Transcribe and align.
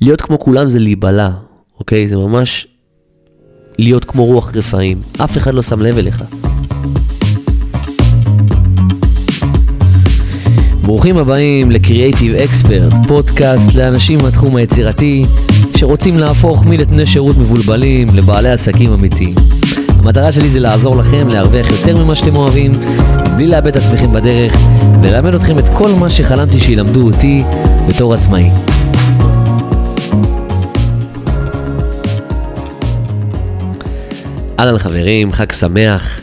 להיות 0.00 0.20
כמו 0.20 0.38
כולם 0.38 0.68
זה 0.68 0.78
להיבלע, 0.78 1.30
אוקיי? 1.78 2.08
זה 2.08 2.16
ממש 2.16 2.66
להיות 3.78 4.04
כמו 4.04 4.24
רוח 4.24 4.52
רפאים. 4.54 5.00
אף 5.24 5.36
אחד 5.36 5.54
לא 5.54 5.62
שם 5.62 5.82
לב 5.82 5.98
אליך. 5.98 6.24
ברוכים 10.82 11.16
הבאים 11.16 11.70
ל-Creative 11.70 12.40
Expert, 12.40 13.08
פודקאסט 13.08 13.74
לאנשים 13.74 14.18
מהתחום 14.22 14.56
היצירתי 14.56 15.24
שרוצים 15.76 16.18
להפוך 16.18 16.64
מנתני 16.64 17.06
שירות 17.06 17.36
מבולבלים 17.36 18.08
לבעלי 18.14 18.50
עסקים 18.50 18.92
אמיתיים. 18.92 19.34
המטרה 19.88 20.32
שלי 20.32 20.48
זה 20.48 20.60
לעזור 20.60 20.96
לכם 20.96 21.28
להרוויח 21.28 21.66
יותר 21.70 22.04
ממה 22.04 22.14
שאתם 22.14 22.36
אוהבים, 22.36 22.72
בלי 23.36 23.46
לאבד 23.46 23.66
את 23.66 23.76
עצמכם 23.76 24.12
בדרך, 24.12 24.56
וללמד 25.02 25.34
אתכם 25.34 25.58
את 25.58 25.68
כל 25.68 25.92
מה 25.92 26.10
שחלמתי 26.10 26.60
שילמדו 26.60 27.06
אותי 27.06 27.42
בתור 27.88 28.14
עצמאי. 28.14 28.50
אהלן 34.58 34.78
חברים, 34.78 35.32
חג 35.32 35.52
שמח. 35.52 36.20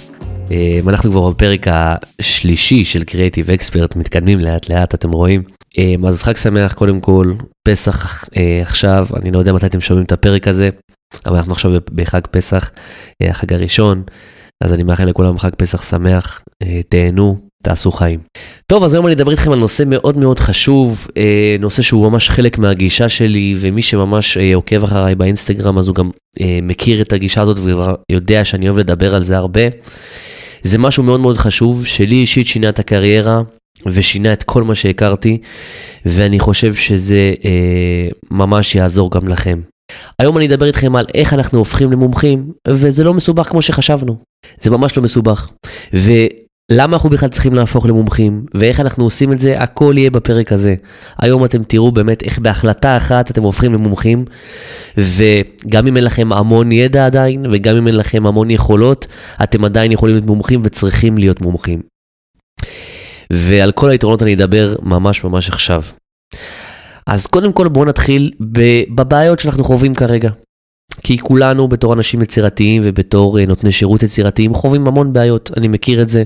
אה, 0.51 0.79
אנחנו 0.87 1.11
כבר 1.11 1.29
בפרק 1.29 1.65
השלישי 1.67 2.85
של 2.85 3.01
Creative 3.01 3.61
Expert, 3.61 3.97
מתקדמים 3.97 4.39
לאט 4.39 4.69
לאט, 4.69 4.93
אתם 4.93 5.11
רואים. 5.11 5.43
אה, 5.77 5.95
אז 6.07 6.23
חג 6.23 6.35
שמח 6.35 6.73
קודם 6.73 7.01
כל, 7.01 7.33
פסח 7.67 8.25
אה, 8.37 8.61
עכשיו, 8.61 9.07
אני 9.15 9.31
לא 9.31 9.39
יודע 9.39 9.53
מתי 9.53 9.65
אתם 9.65 9.81
שומעים 9.81 10.05
את 10.05 10.11
הפרק 10.11 10.47
הזה, 10.47 10.69
אבל 11.25 11.35
אנחנו 11.35 11.51
עכשיו 11.51 11.71
בחג 11.91 12.21
פסח, 12.31 12.71
החג 13.23 13.53
הראשון, 13.53 14.03
אז 14.63 14.73
אני 14.73 14.83
מאחל 14.83 15.05
לכולם 15.05 15.37
חג 15.37 15.55
פסח 15.57 15.89
שמח, 15.89 16.41
תהנו, 16.89 17.44
תעשו 17.65 17.91
חיים. 17.91 18.19
טוב, 18.67 18.83
אז 18.83 18.93
היום 18.93 19.05
אני 19.05 19.13
אדבר 19.13 19.31
איתכם 19.31 19.51
על 19.51 19.59
נושא 19.59 19.83
מאוד 19.87 20.17
מאוד 20.17 20.39
חשוב, 20.39 21.07
אה, 21.17 21.55
נושא 21.59 21.81
שהוא 21.81 22.11
ממש 22.11 22.29
חלק 22.29 22.57
מהגישה 22.57 23.09
שלי, 23.09 23.55
ומי 23.57 23.81
שממש 23.81 24.37
אה, 24.37 24.55
עוקב 24.55 24.83
אחריי 24.83 25.15
באינסטגרם, 25.15 25.77
אז 25.77 25.87
הוא 25.87 25.95
גם 25.95 26.09
אה, 26.41 26.59
מכיר 26.61 27.01
את 27.01 27.13
הגישה 27.13 27.41
הזאת 27.41 27.57
ויודע 28.09 28.43
שאני 28.43 28.69
אוהב 28.69 28.77
לדבר 28.77 29.15
על 29.15 29.23
זה 29.23 29.37
הרבה. 29.37 29.61
זה 30.63 30.77
משהו 30.77 31.03
מאוד 31.03 31.19
מאוד 31.19 31.37
חשוב, 31.37 31.85
שלי 31.85 32.15
אישית 32.15 32.47
שינה 32.47 32.69
את 32.69 32.79
הקריירה, 32.79 33.41
ושינה 33.85 34.33
את 34.33 34.43
כל 34.43 34.63
מה 34.63 34.75
שהכרתי, 34.75 35.37
ואני 36.05 36.39
חושב 36.39 36.73
שזה 36.75 37.33
ממש 38.31 38.75
יעזור 38.75 39.11
גם 39.11 39.27
לכם. 39.27 39.61
היום 40.19 40.37
אני 40.37 40.45
אדבר 40.45 40.65
איתכם 40.65 40.95
על 40.95 41.05
איך 41.13 41.33
אנחנו 41.33 41.59
הופכים 41.59 41.91
למומחים, 41.91 42.51
וזה 42.67 43.03
לא 43.03 43.13
מסובך 43.13 43.49
כמו 43.49 43.61
שחשבנו. 43.61 44.17
זה 44.61 44.69
ממש 44.69 44.97
לא 44.97 45.03
מסובך. 45.03 45.49
ו... 45.93 46.11
למה 46.71 46.93
אנחנו 46.93 47.09
בכלל 47.09 47.29
צריכים 47.29 47.53
להפוך 47.53 47.85
למומחים, 47.85 48.45
ואיך 48.53 48.79
אנחנו 48.79 49.03
עושים 49.03 49.31
את 49.31 49.39
זה, 49.39 49.59
הכל 49.59 49.93
יהיה 49.97 50.11
בפרק 50.11 50.51
הזה. 50.51 50.75
היום 51.17 51.45
אתם 51.45 51.63
תראו 51.63 51.91
באמת 51.91 52.23
איך 52.23 52.39
בהחלטה 52.39 52.97
אחת 52.97 53.31
אתם 53.31 53.43
הופכים 53.43 53.73
למומחים, 53.73 54.25
וגם 54.97 55.87
אם 55.87 55.97
אין 55.97 56.03
לכם 56.03 56.33
המון 56.33 56.71
ידע 56.71 57.05
עדיין, 57.05 57.45
וגם 57.51 57.75
אם 57.75 57.87
אין 57.87 57.95
לכם 57.95 58.25
המון 58.25 58.49
יכולות, 58.49 59.07
אתם 59.43 59.65
עדיין 59.65 59.91
יכולים 59.91 60.15
להיות 60.15 60.27
מומחים 60.27 60.61
וצריכים 60.63 61.17
להיות 61.17 61.41
מומחים. 61.41 61.81
ועל 63.33 63.71
כל 63.71 63.89
היתרונות 63.89 64.23
אני 64.23 64.33
אדבר 64.33 64.75
ממש 64.81 65.23
ממש 65.23 65.49
עכשיו. 65.49 65.81
אז 67.07 67.27
קודם 67.27 67.53
כל 67.53 67.67
בואו 67.67 67.85
נתחיל 67.85 68.31
בבעיות 68.95 69.39
שאנחנו 69.39 69.63
חווים 69.63 69.95
כרגע. 69.95 70.29
כי 71.03 71.17
כולנו 71.17 71.67
בתור 71.67 71.93
אנשים 71.93 72.21
יצירתיים 72.21 72.81
ובתור 72.85 73.39
uh, 73.39 73.41
נותני 73.47 73.71
שירות 73.71 74.03
יצירתיים 74.03 74.53
חווים 74.53 74.87
המון 74.87 75.13
בעיות, 75.13 75.51
אני 75.57 75.67
מכיר 75.67 76.01
את 76.01 76.07
זה. 76.07 76.23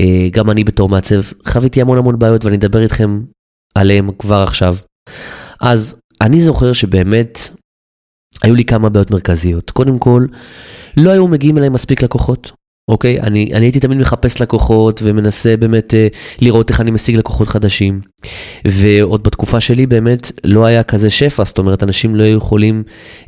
Uh, 0.00 0.02
גם 0.30 0.50
אני 0.50 0.64
בתור 0.64 0.88
מעצב 0.88 1.20
חוויתי 1.48 1.80
המון 1.80 1.98
המון 1.98 2.18
בעיות 2.18 2.44
ואני 2.44 2.56
אדבר 2.56 2.82
איתכם 2.82 3.20
עליהם 3.74 4.10
כבר 4.18 4.42
עכשיו. 4.42 4.76
אז 5.60 6.00
אני 6.20 6.40
זוכר 6.40 6.72
שבאמת 6.72 7.38
היו 8.42 8.54
לי 8.54 8.64
כמה 8.64 8.88
בעיות 8.88 9.10
מרכזיות. 9.10 9.70
קודם 9.70 9.98
כל, 9.98 10.26
לא 10.96 11.10
היו 11.10 11.28
מגיעים 11.28 11.58
אליי 11.58 11.68
מספיק 11.68 12.02
לקוחות. 12.02 12.52
אוקיי? 12.90 13.20
אני, 13.20 13.50
אני 13.54 13.66
הייתי 13.66 13.80
תמיד 13.80 13.98
מחפש 13.98 14.42
לקוחות 14.42 15.00
ומנסה 15.04 15.56
באמת 15.56 15.94
אה, 15.94 16.08
לראות 16.40 16.70
איך 16.70 16.80
אני 16.80 16.90
משיג 16.90 17.16
לקוחות 17.16 17.48
חדשים. 17.48 18.00
ועוד 18.64 19.22
בתקופה 19.22 19.60
שלי 19.60 19.86
באמת 19.86 20.32
לא 20.44 20.64
היה 20.64 20.82
כזה 20.82 21.10
שפע, 21.10 21.44
זאת 21.44 21.58
אומרת, 21.58 21.82
אנשים 21.82 22.16
לא 22.16 22.22
היו 22.22 22.36
יכולים 22.36 22.82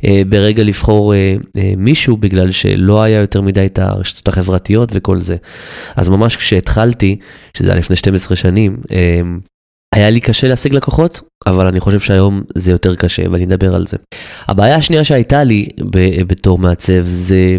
אה, 0.05 0.21
ברגע 0.29 0.63
לבחור 0.63 1.13
אה, 1.13 1.35
אה, 1.57 1.73
מישהו 1.77 2.17
בגלל 2.17 2.51
שלא 2.51 3.01
היה 3.03 3.19
יותר 3.19 3.41
מדי 3.41 3.65
את 3.65 3.79
הרשתות 3.79 4.27
החברתיות 4.27 4.89
וכל 4.93 5.21
זה. 5.21 5.35
אז 5.95 6.09
ממש 6.09 6.37
כשהתחלתי, 6.37 7.19
שזה 7.57 7.69
היה 7.69 7.79
לפני 7.79 7.95
12 7.95 8.35
שנים, 8.35 8.77
אה, 8.91 9.21
היה 9.95 10.09
לי 10.09 10.19
קשה 10.19 10.47
להשיג 10.47 10.73
לקוחות, 10.73 11.21
אבל 11.47 11.67
אני 11.67 11.79
חושב 11.79 11.99
שהיום 11.99 12.41
זה 12.55 12.71
יותר 12.71 12.95
קשה 12.95 13.23
ואני 13.31 13.45
אדבר 13.45 13.75
על 13.75 13.87
זה. 13.87 13.97
הבעיה 14.47 14.75
השנייה 14.75 15.03
שהייתה 15.03 15.43
לי 15.43 15.69
בתור 16.27 16.57
מעצב 16.57 17.01
זה 17.01 17.57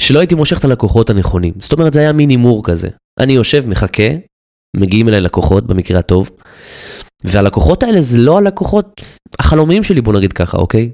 שלא 0.00 0.18
הייתי 0.18 0.34
מושך 0.34 0.58
את 0.58 0.64
הלקוחות 0.64 1.10
הנכונים. 1.10 1.54
זאת 1.60 1.72
אומרת, 1.72 1.92
זה 1.92 2.00
היה 2.00 2.12
מין 2.12 2.30
הימור 2.30 2.64
כזה. 2.64 2.88
אני 3.20 3.32
יושב, 3.32 3.68
מחכה, 3.68 4.02
מגיעים 4.76 5.08
אליי 5.08 5.20
לקוחות 5.20 5.66
במקרה 5.66 5.98
הטוב, 5.98 6.30
והלקוחות 7.24 7.82
האלה 7.82 8.00
זה 8.00 8.18
לא 8.18 8.38
הלקוחות 8.38 9.04
החלומיים 9.38 9.82
שלי, 9.82 10.00
בוא 10.00 10.12
נגיד 10.12 10.32
ככה, 10.32 10.58
אוקיי? 10.58 10.90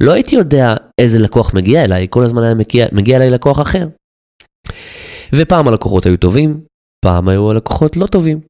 לא 0.00 0.12
הייתי 0.12 0.36
יודע 0.36 0.74
איזה 1.00 1.18
לקוח 1.18 1.54
מגיע 1.54 1.84
אליי, 1.84 2.06
כל 2.10 2.24
הזמן 2.24 2.42
היה 2.42 2.54
מגיע, 2.54 2.86
מגיע 2.92 3.16
אליי 3.16 3.30
לקוח 3.30 3.60
אחר. 3.60 3.88
ופעם 5.34 5.68
הלקוחות 5.68 6.06
היו 6.06 6.16
טובים, 6.16 6.60
פעם 7.04 7.28
היו 7.28 7.50
הלקוחות 7.50 7.96
לא 7.96 8.06
טובים. 8.06 8.40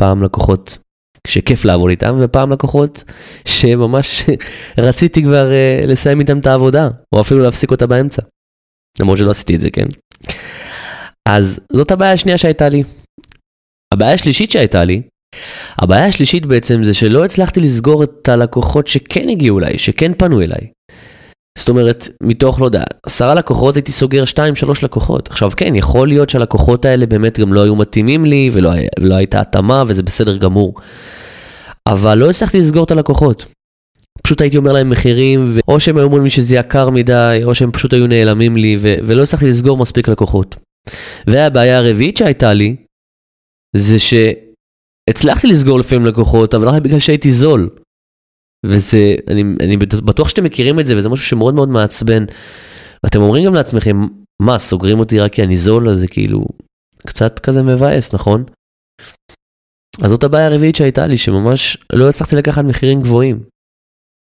פעם 0.00 0.22
לקוחות 0.22 0.78
שכיף 1.26 1.64
לעבוד 1.64 1.90
איתם, 1.90 2.18
ופעם 2.20 2.52
לקוחות 2.52 3.04
שממש 3.44 4.24
רציתי 4.88 5.22
כבר 5.22 5.50
uh, 5.50 5.86
לסיים 5.86 6.20
איתם 6.20 6.38
את 6.38 6.46
העבודה, 6.46 6.88
או 7.14 7.20
אפילו 7.20 7.42
להפסיק 7.42 7.70
אותה 7.70 7.86
באמצע. 7.86 8.22
למרות 9.00 9.18
שלא 9.18 9.30
עשיתי 9.30 9.54
את 9.56 9.60
זה, 9.60 9.70
כן? 9.70 9.86
אז 11.28 11.60
זאת 11.72 11.90
הבעיה 11.90 12.12
השנייה 12.12 12.38
שהייתה 12.38 12.68
לי. 12.68 12.82
הבעיה 13.92 14.12
השלישית 14.12 14.50
שהייתה 14.50 14.84
לי, 14.84 15.02
הבעיה 15.78 16.06
השלישית 16.06 16.46
בעצם 16.46 16.84
זה 16.84 16.94
שלא 16.94 17.24
הצלחתי 17.24 17.60
לסגור 17.60 18.02
את 18.04 18.28
הלקוחות 18.28 18.86
שכן 18.86 19.28
הגיעו 19.28 19.58
אליי, 19.58 19.78
שכן 19.78 20.12
פנו 20.14 20.40
אליי. 20.40 20.68
זאת 21.58 21.68
אומרת, 21.68 22.08
מתוך, 22.22 22.60
לא 22.60 22.64
יודע, 22.64 22.82
עשרה 23.06 23.34
לקוחות 23.34 23.76
הייתי 23.76 23.92
סוגר 23.92 24.24
שתיים, 24.24 24.56
שלוש 24.56 24.84
לקוחות. 24.84 25.28
עכשיו 25.28 25.50
כן, 25.56 25.74
יכול 25.74 26.08
להיות 26.08 26.30
שהלקוחות 26.30 26.84
האלה 26.84 27.06
באמת 27.06 27.40
גם 27.40 27.52
לא 27.52 27.62
היו 27.62 27.76
מתאימים 27.76 28.24
לי, 28.24 28.50
ולא, 28.52 28.70
ולא 29.00 29.14
הייתה 29.14 29.40
התאמה, 29.40 29.84
וזה 29.86 30.02
בסדר 30.02 30.36
גמור. 30.36 30.74
אבל 31.86 32.18
לא 32.18 32.30
הצלחתי 32.30 32.58
לסגור 32.58 32.84
את 32.84 32.90
הלקוחות. 32.90 33.46
פשוט 34.22 34.40
הייתי 34.40 34.56
אומר 34.56 34.72
להם 34.72 34.90
מחירים, 34.90 35.46
או 35.68 35.80
שהם 35.80 35.96
היו 35.96 36.04
אומרים 36.04 36.24
לי 36.24 36.30
שזה 36.30 36.56
יקר 36.56 36.90
מדי, 36.90 37.40
או 37.44 37.54
שהם 37.54 37.72
פשוט 37.72 37.92
היו 37.92 38.06
נעלמים 38.06 38.56
לי, 38.56 38.76
ו- 38.78 38.94
ולא 39.06 39.22
הצלחתי 39.22 39.46
לסגור 39.46 39.76
מספיק 39.76 40.08
לקוחות. 40.08 40.56
והבעיה 41.26 41.78
הרביעית 41.78 42.16
שהייתה 42.16 42.52
לי, 42.52 42.76
זה 43.76 43.96
שהצלחתי 43.98 45.46
לסגור 45.46 45.78
לפעמים 45.78 46.06
לקוחות, 46.06 46.54
אבל 46.54 46.68
רק 46.68 46.82
בגלל 46.82 46.98
שהייתי 46.98 47.32
זול. 47.32 47.70
וזה, 48.66 49.14
אני, 49.28 49.42
אני 49.60 49.76
בטוח 49.76 50.28
שאתם 50.28 50.44
מכירים 50.44 50.80
את 50.80 50.86
זה, 50.86 50.96
וזה 50.96 51.08
משהו 51.08 51.26
שמאוד 51.26 51.54
מאוד 51.54 51.68
מעצבן. 51.68 52.24
ואתם 53.04 53.20
אומרים 53.20 53.44
גם 53.44 53.54
לעצמכם, 53.54 53.96
מה, 54.42 54.58
סוגרים 54.58 54.98
אותי 54.98 55.20
רק 55.20 55.32
כי 55.32 55.42
אני 55.42 55.56
זול, 55.56 55.88
אז 55.88 55.98
זה 55.98 56.08
כאילו 56.08 56.44
קצת 57.06 57.38
כזה 57.38 57.62
מבאס, 57.62 58.14
נכון? 58.14 58.44
אז 60.02 60.10
זאת 60.10 60.24
הבעיה 60.24 60.46
הרביעית 60.46 60.76
שהייתה 60.76 61.06
לי, 61.06 61.16
שממש 61.16 61.78
לא 61.92 62.08
הצלחתי 62.08 62.36
לקחת 62.36 62.64
מחירים 62.64 63.00
גבוהים. 63.00 63.51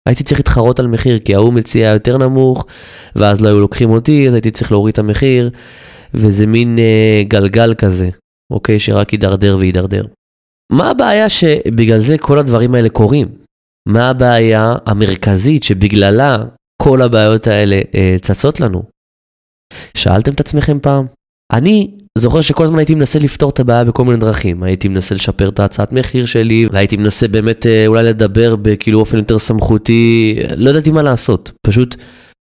הייתי 0.10 0.24
צריך 0.24 0.40
להתחרות 0.40 0.80
על 0.80 0.88
מחיר, 0.88 1.20
כי 1.20 1.36
ההוא 1.36 1.54
מציע 1.54 1.90
יותר 1.90 2.18
נמוך, 2.18 2.66
ואז 3.16 3.42
לא 3.42 3.48
היו 3.48 3.60
לוקחים 3.60 3.90
אותי, 3.90 4.28
אז 4.28 4.34
הייתי 4.34 4.52
צריך 4.52 4.72
להוריד 4.72 4.94
את 4.94 5.00
המחיר, 5.00 5.50
וזה 6.14 6.48
מין 6.48 6.80
אה, 6.80 7.24
גלגל 7.28 7.74
כזה, 7.74 8.10
אוקיי, 8.52 8.80
שרק 8.80 9.14
יידרדר 9.14 9.58
ויידרדר. 9.60 10.06
מה 10.72 10.90
הבעיה 10.90 11.30
שבגלל 11.30 12.00
זה 12.00 12.18
כל 12.18 12.40
הדברים 12.40 12.76
האלה 12.76 12.90
קורים? 12.90 13.28
מה 13.88 14.10
הבעיה 14.10 14.76
המרכזית 14.86 15.64
שבגללה 15.64 16.38
כל 16.82 17.02
הבעיות 17.02 17.48
האלה 17.48 17.82
אה, 17.96 18.16
צצות 18.22 18.60
לנו? 18.60 18.84
שאלתם 19.98 20.34
את 20.34 20.40
עצמכם 20.40 20.80
פעם? 20.80 21.06
אני 21.54 21.98
זוכר 22.18 22.42
שכל 22.42 22.64
הזמן 22.64 22.78
הייתי 22.78 22.96
מנסה 22.96 23.20
לפתור 23.20 23.50
את 23.50 23.60
הבעיה 23.60 23.84
בכל 23.84 24.06
מיני 24.06 24.18
דרכים. 24.18 24.64
הייתי 24.64 24.88
מנסה 24.88 25.16
לשפר 25.16 25.50
את 25.50 25.60
ההצעת 25.60 25.94
מחיר 25.94 26.26
שלי, 26.26 26.68
והייתי 26.72 26.98
מנסה 26.98 27.28
באמת 27.28 27.66
אה, 27.66 27.88
אולי 27.88 28.04
לדבר 28.04 28.56
בכאילו 28.56 29.00
אופן 29.00 29.18
יותר 29.18 29.40
סמכותי, 29.40 30.40
לא 30.58 30.70
ידעתי 30.70 30.92
מה 30.92 31.04
לעשות. 31.04 31.52
פשוט 31.68 31.96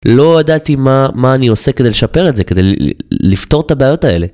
לא 0.04 0.40
ידעתי 0.40 0.76
מה, 0.76 1.08
מה 1.14 1.34
אני 1.34 1.48
עושה 1.48 1.72
כדי 1.72 1.90
לשפר 1.90 2.28
את 2.28 2.36
זה, 2.36 2.44
כדי 2.44 2.74
לפתור 3.10 3.60
את 3.60 3.70
הבעיות 3.70 4.04
האלה. 4.04 4.26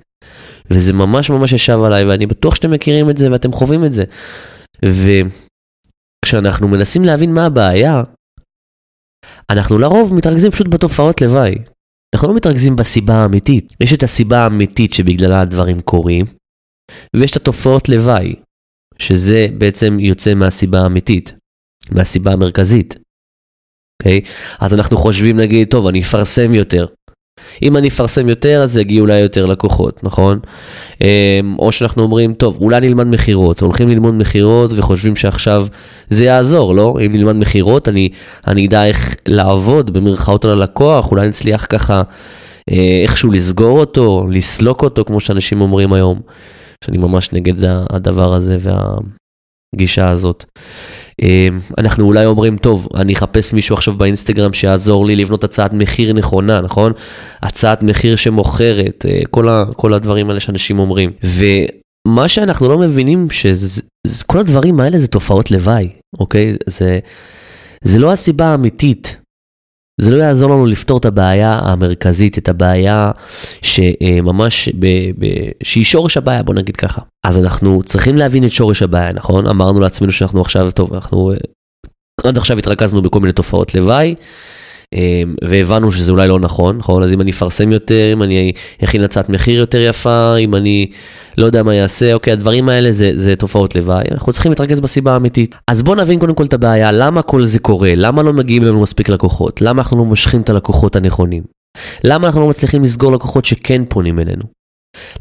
וזה 0.71 0.93
ממש 0.93 1.31
ממש 1.31 1.53
ישב 1.53 1.79
עליי, 1.85 2.05
ואני 2.05 2.27
בטוח 2.27 2.55
שאתם 2.55 2.71
מכירים 2.71 3.11
את 3.11 3.19
זה 3.19 3.33
ואתם 3.33 3.53
חווים 3.53 3.85
את 3.85 3.93
זה. 3.93 4.05
וכשאנחנו 6.25 6.69
מנסים 6.69 7.05
להבין 7.05 7.35
מה 7.35 7.47
הבעיה, 7.47 8.03
אנחנו 9.51 9.79
לרוב 9.79 10.15
מתרכזים 10.15 10.51
פשוט 10.51 10.69
בתופעות 10.69 11.21
לוואי. 11.21 11.55
אנחנו 12.15 12.29
לא 12.29 12.35
מתרכזים 12.35 12.77
בסיבה 12.77 13.15
האמיתית. 13.15 13.73
יש 13.81 13.93
את 13.93 14.03
הסיבה 14.03 14.39
האמיתית 14.39 14.95
שבגללה 14.95 15.41
הדברים 15.41 15.81
קורים, 15.81 16.25
ויש 17.17 17.31
את 17.31 17.37
התופעות 17.37 17.89
לוואי, 17.89 18.35
שזה 18.99 19.47
בעצם 19.59 19.99
יוצא 20.01 20.35
מהסיבה 20.35 20.81
האמיתית, 20.81 21.33
מהסיבה 21.91 22.33
המרכזית. 22.33 22.95
אוקיי? 24.03 24.21
אז 24.61 24.75
אנחנו 24.75 24.97
חושבים 24.97 25.41
נגיד, 25.41 25.71
טוב, 25.71 25.87
אני 25.87 26.03
אפרסם 26.03 26.55
יותר. 26.55 26.87
אם 27.63 27.77
אני 27.77 27.89
אפרסם 27.89 28.29
יותר, 28.29 28.63
אז 28.63 28.77
יגיעו 28.77 29.07
אולי 29.07 29.19
יותר 29.19 29.47
לקוחות, 29.47 30.05
נכון? 30.05 30.39
אמ, 31.01 31.07
או 31.59 31.73
שאנחנו 31.73 32.03
אומרים, 32.03 32.35
טוב, 32.35 32.59
אולי 32.61 32.81
נלמד 32.81 33.07
מכירות, 33.07 33.61
הולכים 33.61 33.89
ללמוד 33.89 34.15
מכירות 34.15 34.71
וחושבים 34.75 35.17
שעכשיו 35.17 35.67
זה 36.11 36.25
יעזור, 36.25 36.75
לא? 36.75 36.97
אם 37.07 37.13
נלמד 37.13 37.35
מכירות, 37.37 37.89
אני, 37.89 38.09
אני 38.47 38.67
אדע 38.67 38.85
איך 38.87 39.15
לעבוד 39.29 39.91
במרכאות 39.93 40.45
על 40.45 40.51
הלקוח, 40.51 41.11
אולי 41.11 41.29
נצליח 41.29 41.67
ככה 41.69 42.03
אה, 42.71 43.01
איכשהו 43.03 43.31
לסגור 43.31 43.81
אותו, 43.81 44.27
לסלוק 44.31 44.83
אותו, 44.83 45.05
כמו 45.05 45.21
שאנשים 45.21 45.61
אומרים 45.61 45.93
היום, 45.93 46.21
שאני 46.85 46.99
ממש 46.99 47.33
נגד 47.33 47.65
הדבר 47.91 48.35
הזה 48.35 48.57
והגישה 49.75 50.11
הזאת. 50.11 50.45
אמ, 51.23 51.61
אנחנו 51.79 52.05
אולי 52.05 52.27
אומרים, 52.27 52.57
טוב, 52.57 52.89
אני 52.95 53.13
אחפש 53.13 53.53
מישהו 53.53 53.75
עכשיו 53.75 53.95
באינסטגרם 53.95 54.53
שיעזור 54.53 55.07
לי 55.07 55.17
לבנות 55.17 55.45
הצעת 55.45 55.73
מחיר 55.73 56.13
נכונה, 56.13 56.61
נכון? 56.61 56.93
הצעת 57.43 57.83
מחיר 57.83 58.17
שמוכרת, 58.17 59.07
אה, 59.09 59.21
כל, 59.31 59.49
ה, 59.49 59.65
כל 59.77 59.95
הדברים 59.95 60.29
האלה 60.29 60.41
שאנשים 60.41 60.79
אומרים. 60.79 61.11
ומה 62.07 62.29
שאנחנו 62.29 62.69
לא 62.69 62.79
מבינים, 62.79 63.29
שכל 63.31 64.39
הדברים 64.39 64.81
האלה 64.81 64.99
זה 64.99 65.09
תופעות 65.09 65.51
לוואי, 65.51 65.89
אוקיי? 66.21 66.55
זה, 66.67 66.99
זה 67.83 67.99
לא 67.99 68.13
הסיבה 68.13 68.47
האמיתית. 68.47 69.24
זה 70.01 70.11
לא 70.11 70.23
יעזור 70.23 70.51
לנו 70.51 70.67
לפתור 70.67 70.99
את 70.99 71.05
הבעיה 71.05 71.59
המרכזית, 71.63 72.39
את 72.39 72.49
הבעיה 72.49 73.11
שממש, 73.63 74.69
ב, 74.69 74.87
ב, 75.19 75.27
שהיא 75.63 75.85
שורש 75.85 76.17
הבעיה, 76.17 76.43
בוא 76.43 76.55
נגיד 76.55 76.77
ככה. 76.77 77.03
אז 77.27 77.39
אנחנו 77.39 77.83
צריכים 77.83 78.17
להבין 78.17 78.45
את 78.45 78.51
שורש 78.51 78.83
הבעיה, 78.83 79.13
נכון? 79.13 79.47
אמרנו 79.47 79.81
לעצמנו 79.81 80.13
שאנחנו 80.13 80.41
עכשיו, 80.41 80.71
טוב, 80.71 80.95
אנחנו 80.95 81.33
עד 82.25 82.39
עכשיו 82.39 82.59
התרכזנו 82.59 83.03
בכל 83.03 83.21
מיני 83.21 83.33
תופעות 83.33 83.75
לוואי. 83.75 84.15
אמ, 84.95 85.35
והבנו 85.45 85.93
שזה 85.93 86.13
אולי 86.13 86.29
לא 86.29 86.41
נכון, 86.41 86.77
נכון? 86.77 87.03
אז 87.03 87.13
אם 87.13 87.21
אני 87.21 87.31
אפרסם 87.31 87.73
יותר, 87.73 88.13
אם 88.13 88.23
אני 88.23 88.53
אכין 88.85 89.05
הצעת 89.05 89.29
מחיר 89.29 89.59
יותר 89.59 89.81
יפה, 89.81 90.37
אם 90.37 90.55
אני 90.55 90.87
לא 91.39 91.47
יודע 91.47 91.63
מה 91.63 91.75
יעשה, 91.75 92.15
אוקיי, 92.15 92.33
הדברים 92.33 92.69
האלה 92.69 92.93
זה, 92.93 93.13
זה 93.15 93.37
תופעות 93.37 93.77
לוואי, 93.77 94.05
אנחנו 94.11 94.33
צריכים 94.33 94.53
להתרכז 94.53 94.81
בסיבה 94.81 95.13
האמיתית. 95.13 95.55
אז 95.69 95.83
בואו 95.83 95.97
נבין 95.97 96.19
קודם 96.19 96.35
כל 96.35 96.45
את 96.45 96.55
הבעיה, 96.55 96.93
למה 96.93 97.23
כל 97.23 97.45
זה 97.45 97.59
קורה? 97.59 97.93
למה 97.97 98.23
לא 98.23 98.33
מגיעים 98.33 98.63
לנו 98.63 98.83
מספיק 98.83 99.09
לקוחות? 99.09 99.63
למה 99.63 99.83
אנחנו 99.83 99.99
לא 99.99 100.05
מושכים 100.05 100.41
את 100.41 100.51
הלקוחות 100.51 100.97
הנכונים? 100.97 101.43
למה 102.05 102.27
אנחנו 102.27 102.41
לא 102.41 102.49
מצליחים 102.49 102.85
לסגור 102.85 103.13
לקוחות 103.13 103.45
שכן 103.45 103.83
פונים 103.89 104.19
אלינו? 104.19 104.43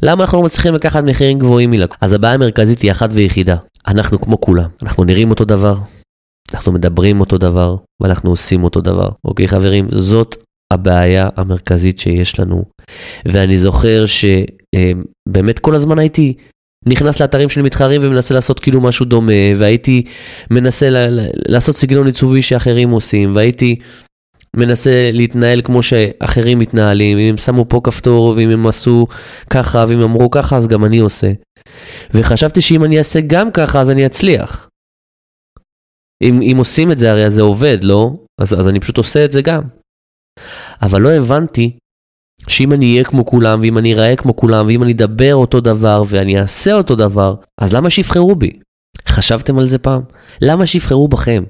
למה 0.02 0.24
אנחנו 0.24 0.38
לא 0.38 0.44
מצליחים 0.44 0.74
לקחת 0.74 1.04
מחירים 1.04 1.38
גבוהים 1.38 1.70
מלקוחות? 1.70 2.02
אז 2.02 2.12
הבעיה 2.12 2.34
המרכזית 2.34 2.82
היא 2.82 2.90
אחת 2.90 3.10
ויחידה, 3.12 3.56
אנחנו 3.86 4.20
כמו 4.20 4.40
כולם, 4.40 4.68
אנחנו 4.82 5.04
נראים 5.04 5.30
אותו 5.30 5.44
דבר, 5.44 5.74
אנחנו 6.54 6.72
מדברים 6.72 7.20
אותו 7.20 7.38
דבר 7.38 7.76
ואנחנו 8.02 8.30
עושים 8.30 8.64
אותו 8.64 8.80
דבר. 8.80 9.08
אוקיי 9.24 9.48
חברים? 9.48 9.88
זאת 9.90 10.36
הבעיה 10.72 11.28
המרכזית 11.36 11.98
שיש 11.98 12.40
לנו. 12.40 12.64
ואני 13.26 13.58
זוכר 13.58 14.04
שבאמת 14.06 15.58
כל 15.58 15.74
הזמן 15.74 15.98
הייתי 15.98 16.34
נכנס 16.86 17.20
לאתרים 17.20 17.48
של 17.48 17.62
מתחרים 17.62 18.00
ומנסה 18.04 18.34
לעשות 18.34 18.60
כאילו 18.60 18.80
משהו 18.80 19.06
דומה, 19.06 19.32
והייתי 19.56 20.02
מנסה 20.50 20.88
לעשות 21.48 21.76
סגנון 21.76 22.06
עיצובי 22.06 22.42
שאחרים 22.42 22.90
עושים, 22.90 23.36
והייתי 23.36 23.76
מנסה 24.56 25.10
להתנהל 25.12 25.60
כמו 25.62 25.82
שאחרים 25.82 26.58
מתנהלים, 26.58 27.18
אם 27.18 27.30
הם 27.30 27.36
שמו 27.36 27.68
פה 27.68 27.80
כפתור, 27.84 28.34
ואם 28.36 28.50
הם 28.50 28.66
עשו 28.66 29.06
ככה, 29.50 29.84
ואם 29.88 30.00
אמרו 30.00 30.30
ככה, 30.30 30.56
אז 30.56 30.66
גם 30.66 30.84
אני 30.84 30.98
עושה. 30.98 31.32
וחשבתי 32.14 32.60
שאם 32.60 32.84
אני 32.84 32.98
אעשה 32.98 33.20
גם 33.26 33.50
ככה, 33.50 33.80
אז 33.80 33.90
אני 33.90 34.06
אצליח. 34.06 34.68
אם, 36.24 36.40
אם 36.42 36.56
עושים 36.58 36.92
את 36.92 36.98
זה, 36.98 37.10
הרי 37.10 37.30
זה 37.30 37.42
עובד, 37.42 37.78
לא? 37.84 38.10
אז, 38.40 38.54
אז 38.60 38.68
אני 38.68 38.80
פשוט 38.80 38.98
עושה 38.98 39.24
את 39.24 39.32
זה 39.32 39.42
גם. 39.42 39.62
אבל 40.82 41.00
לא 41.00 41.10
הבנתי 41.10 41.78
שאם 42.48 42.72
אני 42.72 42.92
אהיה 42.92 43.04
כמו 43.04 43.26
כולם, 43.26 43.60
ואם 43.60 43.78
אני 43.78 43.94
אראה 43.94 44.16
כמו 44.16 44.36
כולם, 44.36 44.66
ואם 44.66 44.82
אני 44.82 44.92
אדבר 44.92 45.34
אותו 45.34 45.60
דבר, 45.60 46.02
ואני 46.08 46.40
אעשה 46.40 46.72
אותו 46.72 46.96
דבר, 46.96 47.34
אז 47.60 47.74
למה 47.74 47.90
שיבחרו 47.90 48.34
בי? 48.34 48.50
חשבתם 49.08 49.58
על 49.58 49.66
זה 49.66 49.78
פעם? 49.78 50.02
למה 50.42 50.66
שיבחרו 50.66 51.08
בכם? 51.08 51.44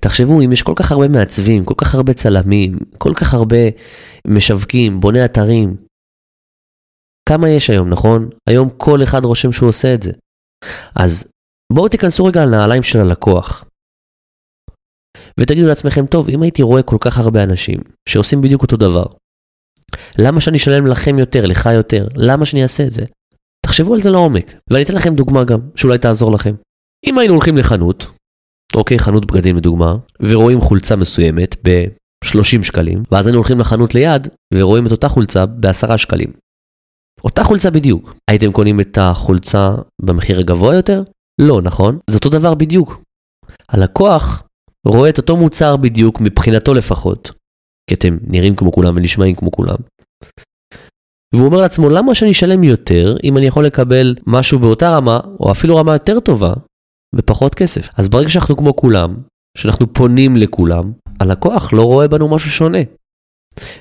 תחשבו, 0.00 0.40
אם 0.40 0.52
יש 0.52 0.62
כל 0.62 0.72
כך 0.76 0.92
הרבה 0.92 1.08
מעצבים, 1.08 1.64
כל 1.64 1.74
כך 1.76 1.94
הרבה 1.94 2.12
צלמים, 2.12 2.78
כל 2.98 3.12
כך 3.16 3.34
הרבה 3.34 3.56
משווקים, 4.28 5.00
בוני 5.00 5.24
אתרים, 5.24 5.76
כמה 7.28 7.48
יש 7.48 7.70
היום, 7.70 7.88
נכון? 7.88 8.28
היום 8.48 8.68
כל 8.76 9.02
אחד 9.02 9.24
רושם 9.24 9.52
שהוא 9.52 9.68
עושה 9.68 9.94
את 9.94 10.02
זה. 10.02 10.12
אז 10.96 11.28
בואו 11.72 11.88
תיכנסו 11.88 12.24
רגע 12.24 12.44
לנעליים 12.44 12.82
של 12.82 12.98
הלקוח. 13.00 13.64
ותגידו 15.40 15.68
לעצמכם, 15.68 16.06
טוב, 16.06 16.28
אם 16.28 16.42
הייתי 16.42 16.62
רואה 16.62 16.82
כל 16.82 16.96
כך 17.00 17.18
הרבה 17.18 17.42
אנשים 17.42 17.78
שעושים 18.08 18.42
בדיוק 18.42 18.62
אותו 18.62 18.76
דבר, 18.76 19.04
למה 20.18 20.40
שאני 20.40 20.56
אשלם 20.56 20.86
לכם 20.86 21.18
יותר, 21.18 21.46
לך 21.46 21.66
יותר? 21.74 22.06
למה 22.16 22.46
שאני 22.46 22.62
אעשה 22.62 22.86
את 22.86 22.92
זה? 22.92 23.04
תחשבו 23.66 23.94
על 23.94 24.02
זה 24.02 24.10
לעומק, 24.10 24.54
ואני 24.70 24.84
אתן 24.84 24.94
לכם 24.94 25.14
דוגמה 25.14 25.44
גם, 25.44 25.60
שאולי 25.74 25.98
תעזור 25.98 26.32
לכם. 26.32 26.54
אם 27.06 27.18
היינו 27.18 27.34
הולכים 27.34 27.56
לחנות, 27.56 28.06
אוקיי, 28.74 28.98
חנות 28.98 29.26
בגדים 29.26 29.56
לדוגמה, 29.56 29.96
ורואים 30.20 30.60
חולצה 30.60 30.96
מסוימת 30.96 31.56
ב-30 31.68 32.62
שקלים, 32.62 33.02
ואז 33.12 33.26
היינו 33.26 33.38
הולכים 33.38 33.60
לחנות 33.60 33.94
ליד, 33.94 34.28
ורואים 34.54 34.86
את 34.86 34.92
אותה 34.92 35.08
חולצה 35.08 35.46
ב-10 35.46 35.96
שקלים. 35.96 36.32
אותה 37.24 37.44
חולצה 37.44 37.70
בדיוק. 37.70 38.16
הייתם 38.30 38.52
קונים 38.52 38.80
את 38.80 38.98
החולצה 39.00 39.74
במחיר 40.02 40.38
הגבוה 40.38 40.74
יותר? 40.74 41.02
לא, 41.40 41.62
נכון? 41.62 41.98
זה 42.10 42.16
אותו 42.16 42.28
דבר 42.28 42.54
בדיוק. 42.54 43.02
הלקוח 43.68 44.42
רואה 44.86 45.08
את 45.08 45.18
אותו 45.18 45.36
מוצר 45.36 45.76
בדיוק, 45.76 46.20
מבחינתו 46.20 46.74
לפחות, 46.74 47.32
כי 47.90 47.94
אתם 47.94 48.18
נראים 48.22 48.54
כמו 48.54 48.72
כולם 48.72 48.94
ונשמעים 48.96 49.34
כמו 49.34 49.50
כולם. 49.50 49.76
והוא 51.34 51.46
אומר 51.46 51.60
לעצמו, 51.60 51.90
למה 51.90 52.14
שאני 52.14 52.30
אשלם 52.30 52.64
יותר 52.64 53.16
אם 53.24 53.36
אני 53.36 53.46
יכול 53.46 53.66
לקבל 53.66 54.14
משהו 54.26 54.58
באותה 54.58 54.96
רמה, 54.96 55.20
או 55.40 55.50
אפילו 55.50 55.76
רמה 55.76 55.92
יותר 55.92 56.20
טובה, 56.20 56.52
בפחות 57.14 57.54
כסף? 57.54 57.88
אז 57.96 58.08
ברגע 58.08 58.28
שאנחנו 58.28 58.56
כמו 58.56 58.76
כולם, 58.76 59.14
שאנחנו 59.58 59.92
פונים 59.92 60.36
לכולם, 60.36 60.92
הלקוח 61.20 61.72
לא 61.72 61.82
רואה 61.82 62.08
בנו 62.08 62.28
משהו 62.28 62.50
שונה. 62.50 62.78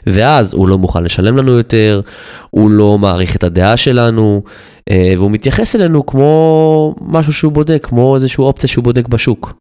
ואז 0.07 0.53
הוא 0.53 0.67
לא 0.67 0.77
מוכן 0.77 1.03
לשלם 1.03 1.37
לנו 1.37 1.51
יותר, 1.51 2.01
הוא 2.49 2.71
לא 2.71 2.97
מעריך 2.97 3.35
את 3.35 3.43
הדעה 3.43 3.77
שלנו, 3.77 4.43
אה, 4.89 5.13
והוא 5.17 5.31
מתייחס 5.31 5.75
אלינו 5.75 6.05
כמו 6.05 6.95
משהו 7.01 7.33
שהוא 7.33 7.51
בודק, 7.51 7.85
כמו 7.87 8.15
איזושהי 8.15 8.41
אופציה 8.41 8.69
שהוא 8.69 8.83
בודק 8.83 9.07
בשוק. 9.07 9.53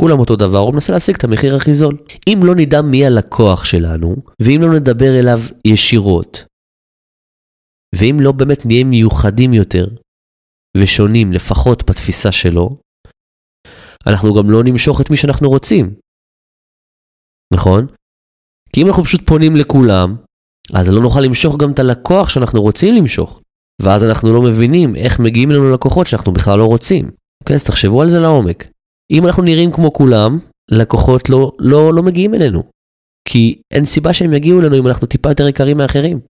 כולם 0.00 0.18
אותו 0.18 0.36
דבר, 0.36 0.58
הוא 0.58 0.74
מנסה 0.74 0.92
להשיג 0.92 1.14
את 1.16 1.24
המחיר 1.24 1.56
הכי 1.56 1.74
זול. 1.74 1.96
אם 2.28 2.40
לא 2.44 2.54
נדע 2.54 2.82
מי 2.82 3.06
הלקוח 3.06 3.64
שלנו, 3.64 4.16
ואם 4.42 4.60
לא 4.60 4.76
נדבר 4.76 5.20
אליו 5.20 5.38
ישירות, 5.64 6.44
ואם 7.94 8.16
לא 8.20 8.32
באמת 8.32 8.66
נהיה 8.66 8.84
מיוחדים 8.84 9.54
יותר 9.54 9.86
ושונים, 10.76 11.32
לפחות 11.32 11.90
בתפיסה 11.90 12.32
שלו, 12.32 12.76
אנחנו 14.06 14.34
גם 14.34 14.50
לא 14.50 14.64
נמשוך 14.64 15.00
את 15.00 15.10
מי 15.10 15.16
שאנחנו 15.16 15.48
רוצים. 15.48 15.94
נכון? 17.54 17.86
כי 18.72 18.82
אם 18.82 18.86
אנחנו 18.86 19.04
פשוט 19.04 19.26
פונים 19.26 19.56
לכולם, 19.56 20.16
אז 20.72 20.88
לא 20.88 21.00
נוכל 21.02 21.20
למשוך 21.20 21.56
גם 21.56 21.72
את 21.72 21.78
הלקוח 21.78 22.28
שאנחנו 22.28 22.62
רוצים 22.62 22.94
למשוך. 22.94 23.40
ואז 23.82 24.04
אנחנו 24.04 24.32
לא 24.32 24.42
מבינים 24.42 24.96
איך 24.96 25.20
מגיעים 25.20 25.50
לנו 25.50 25.72
לקוחות 25.74 26.06
שאנחנו 26.06 26.32
בכלל 26.32 26.58
לא 26.58 26.64
רוצים. 26.64 27.10
אוקיי, 27.42 27.56
אז 27.56 27.64
תחשבו 27.64 28.02
על 28.02 28.08
זה 28.08 28.20
לעומק. 28.20 28.73
אם 29.10 29.26
אנחנו 29.26 29.42
נראים 29.42 29.70
כמו 29.72 29.92
כולם, 29.92 30.38
לקוחות 30.70 31.30
לא, 31.30 31.52
לא, 31.58 31.94
לא 31.94 32.02
מגיעים 32.02 32.34
אלינו. 32.34 32.62
כי 33.28 33.60
אין 33.70 33.84
סיבה 33.84 34.12
שהם 34.12 34.32
יגיעו 34.32 34.60
אלינו 34.60 34.78
אם 34.78 34.86
אנחנו 34.86 35.06
טיפה 35.06 35.28
יותר 35.30 35.48
יקרים 35.48 35.76
מאחרים. 35.76 36.20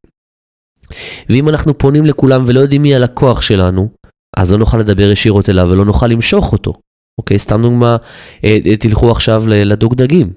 ואם 1.29 1.49
אנחנו 1.49 1.79
פונים 1.79 2.07
לכולם 2.07 2.45
ולא 2.47 2.61
יודעים 2.61 2.83
מי 2.83 2.95
הלקוח 2.95 3.43
שלנו, 3.43 3.89
אז 4.37 4.53
לא 4.53 4.59
נוכל 4.59 4.79
לדבר 4.79 5.11
ישירות 5.11 5.49
אליו 5.49 5.69
ולא 5.71 5.85
נוכל 5.85 6.07
למשוך 6.07 6.53
אותו. 6.53 6.73
אוקיי, 7.19 7.39
סתם 7.39 7.63
דוגמה, 7.63 7.97
אה, 8.45 8.59
אה, 8.67 8.77
תלכו 8.77 9.11
עכשיו 9.11 9.43
לדוג 9.47 9.95
דגים. 9.95 10.33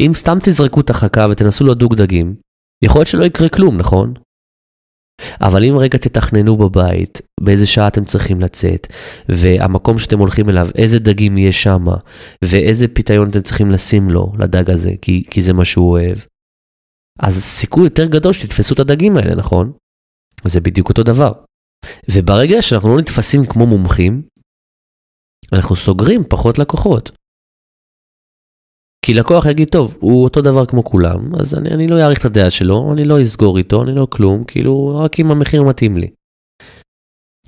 אם 0.00 0.12
סתם 0.14 0.38
תזרקו 0.42 0.80
את 0.80 0.90
החכה 0.90 1.26
ותנסו 1.30 1.66
לדוג 1.66 1.94
דגים, 1.94 2.34
יכול 2.84 2.98
להיות 2.98 3.08
שלא 3.08 3.24
יקרה 3.24 3.48
כלום, 3.48 3.76
נכון? 3.76 4.14
אבל 5.40 5.64
אם 5.64 5.76
רגע 5.76 5.98
תתכננו 5.98 6.56
בבית, 6.56 7.20
באיזה 7.40 7.66
שעה 7.66 7.88
אתם 7.88 8.04
צריכים 8.04 8.40
לצאת, 8.40 8.86
והמקום 9.28 9.98
שאתם 9.98 10.18
הולכים 10.18 10.48
אליו, 10.48 10.68
איזה 10.74 10.98
דגים 10.98 11.38
יש 11.38 11.62
שם, 11.62 11.84
ואיזה 12.44 12.88
פיתיון 12.88 13.28
אתם 13.28 13.42
צריכים 13.42 13.70
לשים 13.70 14.10
לו, 14.10 14.32
לדג 14.38 14.70
הזה, 14.70 14.90
כי, 15.02 15.24
כי 15.30 15.42
זה 15.42 15.52
מה 15.52 15.64
שהוא 15.64 15.90
אוהב, 15.90 16.18
אז 17.20 17.42
סיכוי 17.42 17.84
יותר 17.84 18.06
גדול 18.06 18.32
שתתפסו 18.32 18.74
את 18.74 18.80
הדגים 18.80 19.16
האלה, 19.16 19.34
נכון? 19.34 19.72
זה 20.44 20.60
בדיוק 20.60 20.88
אותו 20.88 21.02
דבר. 21.02 21.32
וברגע 22.10 22.62
שאנחנו 22.62 22.94
לא 22.94 23.00
נתפסים 23.00 23.46
כמו 23.46 23.66
מומחים, 23.66 24.22
אנחנו 25.52 25.76
סוגרים 25.76 26.22
פחות 26.28 26.58
לקוחות. 26.58 27.10
כי 29.06 29.14
לקוח 29.14 29.46
יגיד, 29.46 29.68
טוב, 29.68 29.98
הוא 30.00 30.24
אותו 30.24 30.42
דבר 30.42 30.66
כמו 30.66 30.84
כולם, 30.84 31.34
אז 31.40 31.54
אני, 31.54 31.70
אני 31.70 31.88
לא 31.88 31.98
אעריך 31.98 32.20
את 32.20 32.24
הדעה 32.24 32.50
שלו, 32.50 32.92
אני 32.92 33.04
לא 33.04 33.22
אסגור 33.22 33.58
איתו, 33.58 33.82
אני 33.82 33.94
לא 33.94 34.06
כלום, 34.10 34.44
כאילו, 34.44 35.00
רק 35.04 35.20
אם 35.20 35.30
המחיר 35.30 35.62
מתאים 35.62 35.96
לי. 35.96 36.10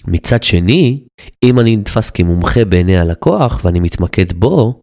מצד 0.07 0.43
שני, 0.43 1.05
אם 1.45 1.61
אני 1.61 1.77
נתפס 1.77 2.11
כמומחה 2.11 2.65
בעיני 2.65 2.97
הלקוח 2.97 3.65
ואני 3.65 3.81
מתמקד 3.81 4.33
בו, 4.33 4.81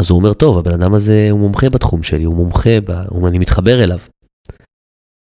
אז 0.00 0.10
הוא 0.10 0.18
אומר, 0.18 0.34
טוב, 0.34 0.58
הבן 0.58 0.72
אדם 0.72 0.94
הזה 0.94 1.28
הוא 1.30 1.40
מומחה 1.40 1.70
בתחום 1.70 2.02
שלי, 2.02 2.24
הוא 2.24 2.36
מומחה, 2.36 2.80
ב... 2.84 2.90
הוא... 2.90 3.28
אני 3.28 3.38
מתחבר 3.38 3.84
אליו. 3.84 3.98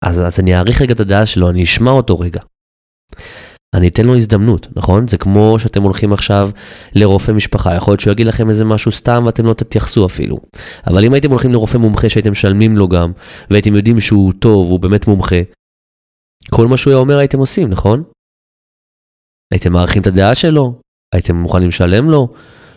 אז, 0.05 0.19
אז 0.19 0.39
אני 0.39 0.55
אעריך 0.55 0.81
רגע 0.81 0.93
את 0.93 0.99
הדעה 0.99 1.25
שלו, 1.25 1.49
אני 1.49 1.63
אשמע 1.63 1.91
אותו 1.91 2.19
רגע. 2.19 2.41
אני 3.75 3.87
אתן 3.87 4.05
לו 4.05 4.15
הזדמנות, 4.15 4.67
נכון? 4.75 5.07
זה 5.07 5.17
כמו 5.17 5.55
שאתם 5.59 5.83
הולכים 5.83 6.13
עכשיו 6.13 6.49
לרופא 6.95 7.31
משפחה, 7.31 7.75
יכול 7.75 7.91
להיות 7.91 7.99
שהוא 7.99 8.11
יגיד 8.11 8.27
לכם 8.27 8.49
איזה 8.49 8.65
משהו 8.65 8.91
סתם 8.91 9.23
ואתם 9.25 9.45
לא 9.45 9.53
תתייחסו 9.53 10.05
אפילו. 10.05 10.39
אבל 10.87 11.05
אם 11.05 11.13
הייתם 11.13 11.29
הולכים 11.29 11.51
לרופא 11.53 11.77
מומחה 11.77 12.09
שהייתם 12.09 12.31
משלמים 12.31 12.77
לו 12.77 12.87
גם, 12.87 13.11
והייתם 13.49 13.75
יודעים 13.75 13.99
שהוא 13.99 14.33
טוב, 14.39 14.69
הוא 14.69 14.79
באמת 14.79 15.07
מומחה, 15.07 15.35
כל 16.49 16.67
מה 16.67 16.77
שהוא 16.77 16.91
היה 16.91 16.99
אומר 16.99 17.17
הייתם 17.17 17.39
עושים, 17.39 17.69
נכון? 17.69 18.03
הייתם 19.53 19.73
מעריכים 19.73 20.01
את 20.01 20.07
הדעה 20.07 20.35
שלו, 20.35 20.81
הייתם 21.15 21.35
מוכנים 21.35 21.67
לשלם 21.67 22.09
לו, 22.09 22.33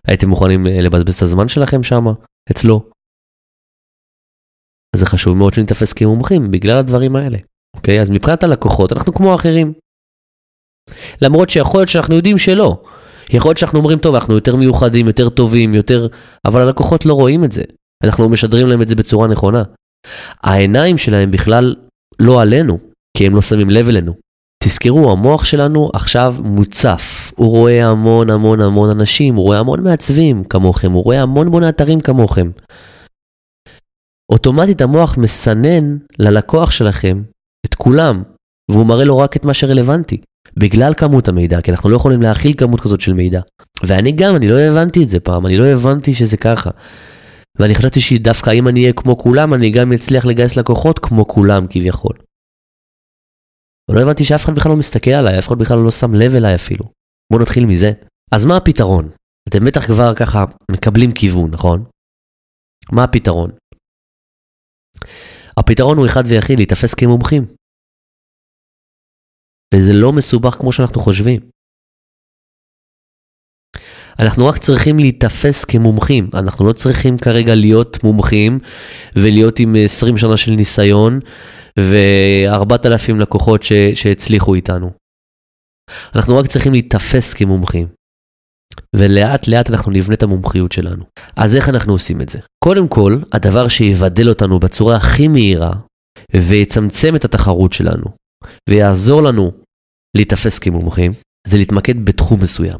הייתם 0.08 0.28
מוכנים 0.28 0.66
אה, 0.66 0.82
לבזבז 0.82 1.14
את 1.14 1.22
הזמן 1.22 1.48
שלכם 1.48 1.82
שם, 1.82 2.04
אצלו. 2.50 2.90
זה 4.96 5.06
חשוב 5.06 5.36
מאוד 5.36 5.52
שנתפס 5.52 5.92
כמומחים 5.92 6.50
בגלל 6.50 6.76
הדברים 6.76 7.16
האלה, 7.16 7.38
אוקיי? 7.76 8.00
אז 8.00 8.10
מבחינת 8.10 8.44
הלקוחות 8.44 8.92
אנחנו 8.92 9.14
כמו 9.14 9.34
אחרים. 9.34 9.72
למרות 11.22 11.50
שיכול 11.50 11.80
להיות 11.80 11.88
שאנחנו 11.88 12.14
יודעים 12.14 12.38
שלא. 12.38 12.82
יכול 13.30 13.48
להיות 13.48 13.58
שאנחנו 13.58 13.78
אומרים, 13.78 13.98
טוב, 13.98 14.14
אנחנו 14.14 14.34
יותר 14.34 14.56
מיוחדים, 14.56 15.06
יותר 15.06 15.28
טובים, 15.28 15.74
יותר... 15.74 16.06
אבל 16.46 16.60
הלקוחות 16.60 17.06
לא 17.06 17.14
רואים 17.14 17.44
את 17.44 17.52
זה. 17.52 17.62
אנחנו 18.04 18.28
משדרים 18.28 18.66
להם 18.66 18.82
את 18.82 18.88
זה 18.88 18.94
בצורה 18.94 19.28
נכונה. 19.28 19.62
העיניים 20.42 20.98
שלהם 20.98 21.30
בכלל 21.30 21.74
לא 22.20 22.42
עלינו, 22.42 22.78
כי 23.16 23.26
הם 23.26 23.34
לא 23.34 23.42
שמים 23.42 23.70
לב 23.70 23.88
אלינו. 23.88 24.14
תזכרו, 24.64 25.10
המוח 25.10 25.44
שלנו 25.44 25.90
עכשיו 25.94 26.34
מוצף. 26.44 27.32
הוא 27.36 27.50
רואה 27.50 27.86
המון 27.86 28.30
המון 28.30 28.60
המון 28.60 28.90
אנשים, 28.90 29.34
הוא 29.34 29.44
רואה 29.44 29.58
המון 29.58 29.84
מעצבים 29.84 30.44
כמוכם, 30.44 30.92
הוא 30.92 31.04
רואה 31.04 31.22
המון 31.22 31.46
המון 31.46 31.68
אתרים 31.68 32.00
כמוכם. 32.00 32.50
אוטומטית 34.32 34.80
המוח 34.80 35.18
מסנן 35.18 35.96
ללקוח 36.18 36.70
שלכם 36.70 37.22
את 37.66 37.74
כולם, 37.74 38.22
והוא 38.70 38.86
מראה 38.86 39.04
לו 39.04 39.18
רק 39.18 39.36
את 39.36 39.44
מה 39.44 39.54
שרלוונטי. 39.54 40.20
בגלל 40.56 40.94
כמות 40.94 41.28
המידע, 41.28 41.60
כי 41.60 41.70
אנחנו 41.70 41.90
לא 41.90 41.96
יכולים 41.96 42.22
להכיל 42.22 42.52
כמות 42.56 42.80
כזאת 42.80 43.00
של 43.00 43.12
מידע. 43.12 43.40
ואני 43.82 44.12
גם, 44.12 44.36
אני 44.36 44.48
לא 44.48 44.58
הבנתי 44.58 45.02
את 45.02 45.08
זה 45.08 45.20
פעם, 45.20 45.46
אני 45.46 45.56
לא 45.56 45.64
הבנתי 45.64 46.14
שזה 46.14 46.36
ככה. 46.36 46.70
ואני 47.58 47.74
חשבתי 47.74 48.00
שדווקא 48.00 48.50
אם 48.50 48.68
אני 48.68 48.80
אהיה 48.80 48.92
כמו 48.92 49.18
כולם, 49.18 49.54
אני 49.54 49.70
גם 49.70 49.92
אצליח 49.92 50.24
לגייס 50.24 50.56
לקוחות 50.56 50.98
כמו 50.98 51.26
כולם 51.26 51.66
כביכול. 51.70 52.16
לא 53.90 54.00
הבנתי 54.00 54.24
שאף 54.24 54.44
אחד 54.44 54.54
בכלל 54.54 54.72
לא 54.72 54.78
מסתכל 54.78 55.10
עליי, 55.10 55.38
אף 55.38 55.48
אחד 55.48 55.58
בכלל 55.58 55.78
לא 55.78 55.90
שם 55.90 56.14
לב 56.14 56.34
אליי 56.34 56.54
אפילו. 56.54 56.84
בואו 57.32 57.42
נתחיל 57.42 57.66
מזה. 57.66 57.92
אז 58.32 58.44
מה 58.44 58.56
הפתרון? 58.56 59.10
אתם 59.48 59.64
בטח 59.64 59.86
כבר 59.86 60.14
ככה 60.14 60.44
מקבלים 60.70 61.12
כיוון, 61.12 61.50
נכון? 61.50 61.84
מה 62.92 63.04
הפתרון? 63.04 63.50
הפתרון 65.56 65.98
הוא 65.98 66.06
אחד 66.06 66.22
ויחיד, 66.26 66.58
להיתפס 66.58 66.94
כמומחים. 66.94 67.46
וזה 69.72 69.92
לא 69.92 70.12
מסובך 70.12 70.54
כמו 70.54 70.72
שאנחנו 70.72 71.00
חושבים. 71.00 71.40
אנחנו 74.18 74.46
רק 74.46 74.58
צריכים 74.58 74.98
להיתפס 74.98 75.64
כמומחים, 75.64 76.30
אנחנו 76.34 76.66
לא 76.66 76.72
צריכים 76.72 77.18
כרגע 77.18 77.54
להיות 77.54 78.04
מומחים 78.04 78.58
ולהיות 79.16 79.60
עם 79.60 79.76
20 79.84 80.18
שנה 80.18 80.36
של 80.36 80.50
ניסיון 80.50 81.18
ו-4,000 81.78 83.14
לקוחות 83.18 83.62
ש- 83.62 83.72
שהצליחו 83.94 84.54
איתנו. 84.54 84.90
אנחנו 86.14 86.38
רק 86.38 86.46
צריכים 86.46 86.72
להיתפס 86.72 87.34
כמומחים. 87.34 87.86
ולאט 88.96 89.48
לאט 89.48 89.70
אנחנו 89.70 89.92
נבנה 89.92 90.14
את 90.14 90.22
המומחיות 90.22 90.72
שלנו. 90.72 91.04
אז 91.36 91.56
איך 91.56 91.68
אנחנו 91.68 91.92
עושים 91.92 92.20
את 92.20 92.28
זה? 92.28 92.38
קודם 92.64 92.88
כל, 92.88 93.18
הדבר 93.32 93.68
שיבדל 93.68 94.28
אותנו 94.28 94.60
בצורה 94.60 94.96
הכי 94.96 95.28
מהירה 95.28 95.72
ויצמצם 96.36 97.16
את 97.16 97.24
התחרות 97.24 97.72
שלנו 97.72 98.04
ויעזור 98.70 99.22
לנו 99.22 99.52
להיתפס 100.16 100.58
כמומחים, 100.58 101.12
זה 101.46 101.56
להתמקד 101.56 102.04
בתחום 102.04 102.40
מסוים. 102.40 102.78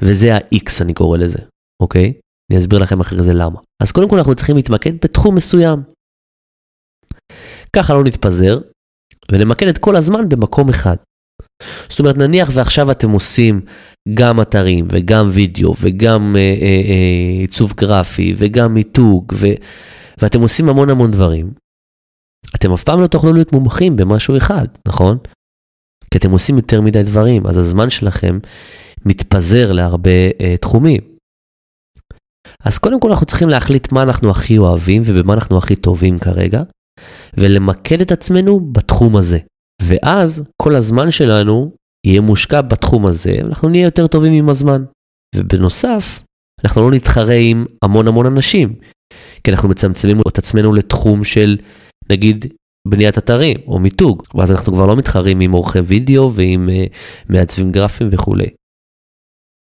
וזה 0.00 0.34
ה-X 0.34 0.82
אני 0.82 0.94
קורא 0.94 1.18
לזה, 1.18 1.38
אוקיי? 1.82 2.12
אני 2.50 2.58
אסביר 2.58 2.78
לכם 2.78 3.00
אחרי 3.00 3.22
זה 3.22 3.32
למה. 3.34 3.60
אז 3.82 3.92
קודם 3.92 4.08
כל 4.08 4.18
אנחנו 4.18 4.34
צריכים 4.34 4.56
להתמקד 4.56 4.92
בתחום 5.04 5.34
מסוים. 5.34 5.82
ככה 7.76 7.94
לא 7.94 8.04
נתפזר, 8.04 8.60
ונמקד 9.32 9.68
את 9.68 9.78
כל 9.78 9.96
הזמן 9.96 10.28
במקום 10.28 10.68
אחד. 10.68 10.96
זאת 11.88 11.98
אומרת, 11.98 12.16
נניח 12.16 12.48
ועכשיו 12.54 12.90
אתם 12.90 13.10
עושים 13.10 13.60
גם 14.14 14.40
אתרים, 14.40 14.88
וגם 14.92 15.28
וידאו, 15.32 15.74
וגם 15.80 16.36
אה, 16.36 16.40
אה, 16.40 16.66
אה, 16.66 17.40
עיצוב 17.40 17.72
גרפי, 17.76 18.34
וגם 18.38 18.74
מיתוג, 18.74 19.32
ו, 19.34 19.46
ואתם 20.22 20.40
עושים 20.40 20.68
המון 20.68 20.90
המון 20.90 21.10
דברים. 21.10 21.52
אתם 22.56 22.72
אף 22.72 22.84
פעם 22.84 23.00
לא 23.00 23.06
תוכלו 23.06 23.32
להיות 23.32 23.52
מומחים 23.52 23.96
במשהו 23.96 24.36
אחד, 24.36 24.66
נכון? 24.88 25.18
כי 26.10 26.18
אתם 26.18 26.30
עושים 26.30 26.56
יותר 26.56 26.80
מדי 26.80 27.02
דברים, 27.02 27.46
אז 27.46 27.56
הזמן 27.56 27.90
שלכם 27.90 28.38
מתפזר 29.04 29.72
להרבה 29.72 30.10
אה, 30.40 30.56
תחומים. 30.60 31.00
אז 32.64 32.78
קודם 32.78 33.00
כל 33.00 33.10
אנחנו 33.10 33.26
צריכים 33.26 33.48
להחליט 33.48 33.92
מה 33.92 34.02
אנחנו 34.02 34.30
הכי 34.30 34.58
אוהבים 34.58 35.02
ובמה 35.06 35.34
אנחנו 35.34 35.58
הכי 35.58 35.76
טובים 35.76 36.18
כרגע, 36.18 36.62
ולמקד 37.36 38.00
את 38.00 38.12
עצמנו 38.12 38.60
בתחום 38.72 39.16
הזה. 39.16 39.38
ואז 39.82 40.42
כל 40.62 40.76
הזמן 40.76 41.10
שלנו 41.10 41.72
יהיה 42.06 42.20
מושקע 42.20 42.60
בתחום 42.60 43.06
הזה, 43.06 43.36
ואנחנו 43.42 43.68
נהיה 43.68 43.84
יותר 43.84 44.06
טובים 44.06 44.32
עם 44.32 44.48
הזמן. 44.48 44.84
ובנוסף, 45.36 46.20
אנחנו 46.64 46.82
לא 46.82 46.96
נתחרה 46.96 47.34
עם 47.34 47.66
המון 47.84 48.08
המון 48.08 48.26
אנשים, 48.26 48.74
כי 49.44 49.50
אנחנו 49.50 49.68
מצמצמים 49.68 50.20
את 50.28 50.38
עצמנו 50.38 50.72
לתחום 50.72 51.24
של 51.24 51.56
נגיד 52.10 52.46
בניית 52.88 53.18
אתרים 53.18 53.56
או 53.66 53.78
מיתוג, 53.78 54.22
ואז 54.34 54.50
אנחנו 54.50 54.72
כבר 54.72 54.86
לא 54.86 54.96
מתחרים 54.96 55.40
עם 55.40 55.52
עורכי 55.52 55.78
וידאו 55.78 56.32
ועם 56.34 56.68
uh, 56.68 56.96
מעצבים 57.28 57.72
גרפיים 57.72 58.10
וכולי. 58.12 58.46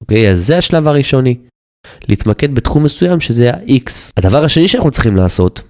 אוקיי, 0.01 0.31
אז 0.31 0.45
זה 0.45 0.57
השלב 0.57 0.87
הראשוני. 0.87 1.35
להתמקד 2.09 2.55
בתחום 2.55 2.83
מסוים 2.83 3.19
שזה 3.19 3.51
ה-X. 3.51 3.91
הדבר 4.17 4.43
השני 4.43 4.67
שאנחנו 4.67 4.91
צריכים 4.91 5.15
לעשות 5.15 5.61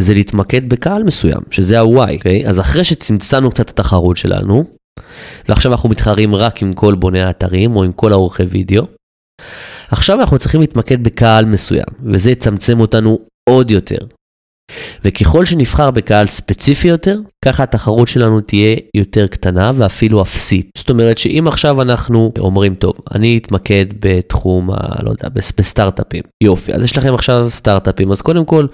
זה 0.00 0.14
להתמקד 0.14 0.68
בקהל 0.68 1.02
מסוים, 1.02 1.40
שזה 1.50 1.80
ה-Y, 1.80 2.14
אוקיי? 2.16 2.48
אז 2.48 2.60
אחרי 2.60 2.84
שצמצמנו 2.84 3.50
קצת 3.50 3.60
את 3.60 3.70
התחרות 3.70 4.16
שלנו, 4.16 4.64
ועכשיו 5.48 5.72
אנחנו 5.72 5.88
מתחרים 5.88 6.34
רק 6.34 6.62
עם 6.62 6.74
כל 6.74 6.94
בוני 6.94 7.22
האתרים 7.22 7.76
או 7.76 7.84
עם 7.84 7.92
כל 7.92 8.12
העורכי 8.12 8.42
וידאו, 8.42 8.84
עכשיו 9.90 10.20
אנחנו 10.20 10.38
צריכים 10.38 10.60
להתמקד 10.60 11.04
בקהל 11.04 11.44
מסוים, 11.44 11.86
וזה 12.02 12.30
יצמצם 12.30 12.80
אותנו 12.80 13.18
עוד 13.50 13.70
יותר. 13.70 13.98
וככל 15.04 15.44
שנבחר 15.44 15.90
בקהל 15.90 16.26
ספציפי 16.26 16.88
יותר, 16.88 17.20
ככה 17.44 17.62
התחרות 17.62 18.08
שלנו 18.08 18.40
תהיה 18.40 18.76
יותר 18.94 19.26
קטנה 19.26 19.72
ואפילו 19.74 20.22
אפסית. 20.22 20.70
זאת 20.78 20.90
אומרת 20.90 21.18
שאם 21.18 21.48
עכשיו 21.48 21.82
אנחנו 21.82 22.32
אומרים, 22.38 22.74
טוב, 22.74 22.92
אני 23.14 23.38
אתמקד 23.38 23.86
בתחום, 24.00 24.70
ה, 24.70 25.02
לא 25.02 25.10
יודע, 25.10 25.28
בסטארט-אפים. 25.34 26.22
יופי, 26.44 26.74
אז 26.74 26.84
יש 26.84 26.98
לכם 26.98 27.14
עכשיו 27.14 27.46
סטארט-אפים, 27.50 28.12
אז 28.12 28.20
קודם 28.20 28.44
כל, 28.44 28.66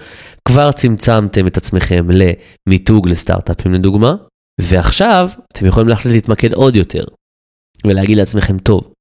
כבר 0.49 0.73
צמצמתם 0.73 1.47
את 1.47 1.57
עצמכם 1.57 2.07
למיתוג 2.11 3.09
לסטארט-אפים 3.09 3.75
לדוגמה, 3.75 4.15
ועכשיו 4.61 5.29
אתם 5.53 5.67
יכולים 5.67 5.89
להחליט 5.89 6.15
להתמקד 6.15 6.53
עוד 6.53 6.77
יותר, 6.77 7.05
ולהגיד 7.87 8.19
לעצמכם, 8.19 8.59
טוב, 8.59 8.94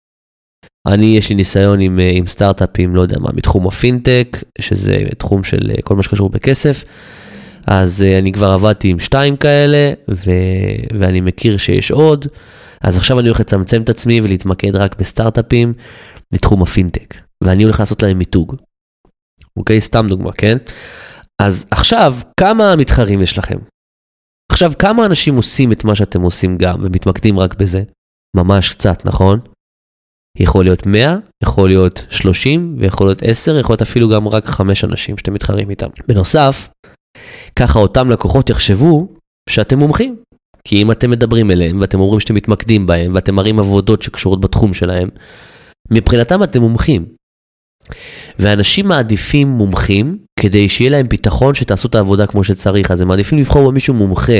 אני, 0.88 1.18
יש 1.18 1.30
לי 1.30 1.36
ניסיון 1.36 1.80
עם, 1.80 2.00
אה, 2.00 2.12
עם 2.14 2.28
סטארט-אפים, 2.28 2.96
לא 2.96 3.02
יודע 3.02 3.20
מה, 3.20 3.30
מתחום 3.34 3.68
הפינטק, 3.68 4.38
שזה 4.62 5.04
תחום 5.18 5.44
של 5.44 5.72
אה, 5.72 5.82
כל 5.82 5.96
מה 5.96 6.04
שקשור 6.04 6.30
בכסף. 6.30 6.84
אז 7.68 8.04
אה, 8.04 8.18
אני 8.20 8.32
כבר 8.32 8.52
עבדתי 8.52 8.88
עם 8.88 9.00
שתיים 9.00 9.38
כאלה, 9.38 9.94
ו... 10.10 10.32
ואני 11.00 11.22
מכיר 11.22 11.58
שיש 11.58 11.92
עוד. 11.92 12.26
אז 12.82 12.98
עכשיו 12.98 13.20
אני 13.20 13.28
הולך 13.28 13.40
לצמצם 13.40 13.82
את 13.82 13.90
עצמי 13.90 14.22
ולהתמקד 14.22 14.76
רק 14.76 15.00
בסטארט-אפים 15.00 15.74
לתחום 16.32 16.62
הפינטק. 16.62 17.16
ואני 17.44 17.64
הולך 17.64 17.80
לעשות 17.80 18.04
להם 18.04 18.18
מיתוג. 18.18 18.56
אוקיי? 19.58 19.82
סתם 19.82 20.06
דוגמה, 20.10 20.32
כן? 20.32 20.58
אז 21.42 21.66
עכשיו, 21.72 22.16
כמה 22.40 22.76
מתחרים 22.76 23.22
יש 23.22 23.38
לכם? 23.38 23.58
עכשיו, 24.52 24.72
כמה 24.80 25.06
אנשים 25.06 25.36
עושים 25.36 25.72
את 25.72 25.84
מה 25.84 25.96
שאתם 25.96 26.22
עושים 26.22 26.58
גם 26.58 26.76
ומתמקדים 26.84 27.40
רק 27.40 27.56
בזה? 27.56 27.84
ממש 28.36 28.70
קצת, 28.70 29.06
נכון? 29.06 29.40
יכול 30.40 30.66
להיות 30.66 30.86
100, 30.86 31.18
יכול 31.44 31.70
להיות 31.70 32.06
30 32.10 32.76
ויכול 32.80 33.08
להיות 33.08 33.20
10, 33.24 33.60
יכול 33.60 33.74
להיות 33.74 33.82
אפילו 33.82 34.10
גם 34.10 34.28
רק 34.28 34.46
5 34.46 34.84
אנשים 34.84 35.18
שאתם 35.18 35.34
מתחרים 35.34 35.70
איתם. 35.70 35.88
בנוסף, 36.08 36.70
ככה 37.56 37.80
אותם 37.80 38.10
לקוחות 38.10 38.50
יחשבו 38.50 39.08
שאתם 39.50 39.80
מומחים. 39.80 40.16
כי 40.68 40.82
אם 40.82 40.92
אתם 40.92 41.10
מדברים 41.10 41.52
אליהם 41.52 41.82
ואתם 41.82 42.00
אומרים 42.00 42.20
שאתם 42.20 42.36
מתמקדים 42.36 42.86
בהם 42.86 43.12
ואתם 43.16 43.36
מראים 43.36 43.60
עבודות 43.60 44.02
שקשורות 44.02 44.42
בתחום 44.42 44.74
שלהם, 44.74 45.10
מבחינתם 45.92 46.44
אתם 46.44 46.62
מומחים. 46.62 47.06
ואנשים 48.40 48.88
מעדיפים 48.88 49.48
מומחים 49.48 50.18
כדי 50.40 50.70
שיהיה 50.70 50.92
להם 50.92 51.10
ביטחון 51.10 51.54
שתעשו 51.54 51.88
את 51.88 51.96
העבודה 51.96 52.28
כמו 52.28 52.44
שצריך, 52.44 52.92
אז 52.92 53.02
הם 53.02 53.08
מעדיפים 53.08 53.40
לבחור 53.40 53.72
במישהו 53.72 53.94
מומחה 53.94 54.40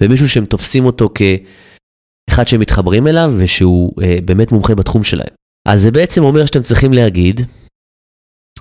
ומישהו 0.00 0.28
שהם 0.28 0.44
תופסים 0.44 0.84
אותו 0.84 1.10
כ... 1.14 1.22
אחד 2.30 2.48
שהם 2.48 2.60
מתחברים 2.60 3.06
אליו 3.06 3.32
ושהוא 3.38 3.92
אה, 4.02 4.18
באמת 4.24 4.52
מומחה 4.52 4.74
בתחום 4.74 5.04
שלהם. 5.04 5.34
אז 5.68 5.82
זה 5.82 5.90
בעצם 5.90 6.22
אומר 6.22 6.46
שאתם 6.46 6.62
צריכים 6.62 6.92
להגיד, 6.92 7.40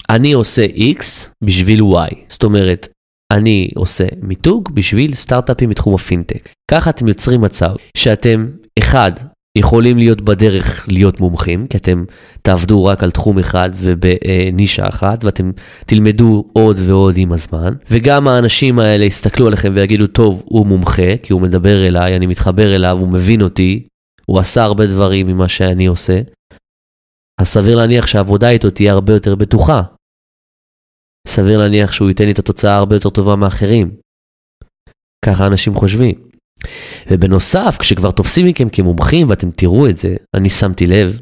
אני 0.10 0.32
עושה 0.32 0.66
X 0.66 1.04
בשביל 1.44 1.80
Y. 1.82 2.16
זאת 2.28 2.44
אומרת, 2.44 2.88
אני 3.34 3.70
עושה 3.76 4.06
מיתוג 4.22 4.70
בשביל 4.74 5.16
סטארט-אפים 5.16 5.70
בתחום 5.70 5.96
הפינטק. 5.96 6.50
ככה 6.72 6.90
אתם 6.90 7.08
יוצרים 7.08 7.42
מצב 7.42 7.76
שאתם, 7.98 8.48
אחד, 8.80 9.12
יכולים 9.58 9.98
להיות 9.98 10.22
בדרך 10.22 10.86
להיות 10.88 11.20
מומחים, 11.20 11.68
כי 11.68 11.78
אתם 11.78 12.04
תעבדו 12.42 12.86
רק 12.86 13.04
על 13.04 13.12
תחום 13.12 13.40
אחד 13.40 13.70
ובנישה 13.76 14.88
אחת, 14.88 15.24
ואתם 15.24 15.52
תלמדו 15.86 16.46
עוד 16.54 16.78
ועוד 16.80 17.16
עם 17.18 17.32
הזמן, 17.32 17.74
וגם 17.92 18.28
האנשים 18.28 18.80
האלה 18.80 19.06
יסתכלו 19.06 19.48
עליכם 19.48 19.72
ויגידו, 19.76 20.08
טוב, 20.08 20.44
הוא 20.46 20.66
מומחה, 20.66 21.18
כי 21.24 21.34
הוא 21.34 21.42
מדבר 21.42 21.88
אליי, 21.88 22.16
אני 22.16 22.28
מתחבר 22.28 22.76
אליו, 22.76 22.98
הוא 23.00 23.08
מבין 23.08 23.42
אותי, 23.42 23.88
הוא 24.26 24.40
עשה 24.40 24.64
הרבה 24.64 24.86
דברים 24.86 25.28
ממה 25.28 25.48
שאני 25.48 25.86
עושה, 25.86 26.22
אז 27.42 27.48
סביר 27.48 27.76
להניח 27.76 28.08
שהעבודה 28.08 28.50
איתו 28.50 28.70
תהיה 28.70 28.94
הרבה 28.94 29.14
יותר 29.14 29.36
בטוחה. 29.36 29.82
סביר 31.28 31.60
להניח 31.60 31.92
שהוא 31.92 32.08
ייתן 32.10 32.26
לי 32.26 32.32
את 32.32 32.40
התוצאה 32.40 32.78
הרבה 32.78 32.96
יותר 32.96 33.10
טובה 33.10 33.36
מאחרים. 33.36 33.96
ככה 35.26 35.48
אנשים 35.48 35.74
חושבים. 35.74 36.29
ובנוסף, 37.08 37.78
כשכבר 37.80 38.12
תופסים 38.12 38.46
מכם 38.46 38.70
כמומחים 38.70 39.30
ואתם 39.30 39.52
תראו 39.52 39.90
את 39.90 39.98
זה, 39.98 40.16
אני 40.34 40.50
שמתי 40.50 40.88
לב, 40.88 41.20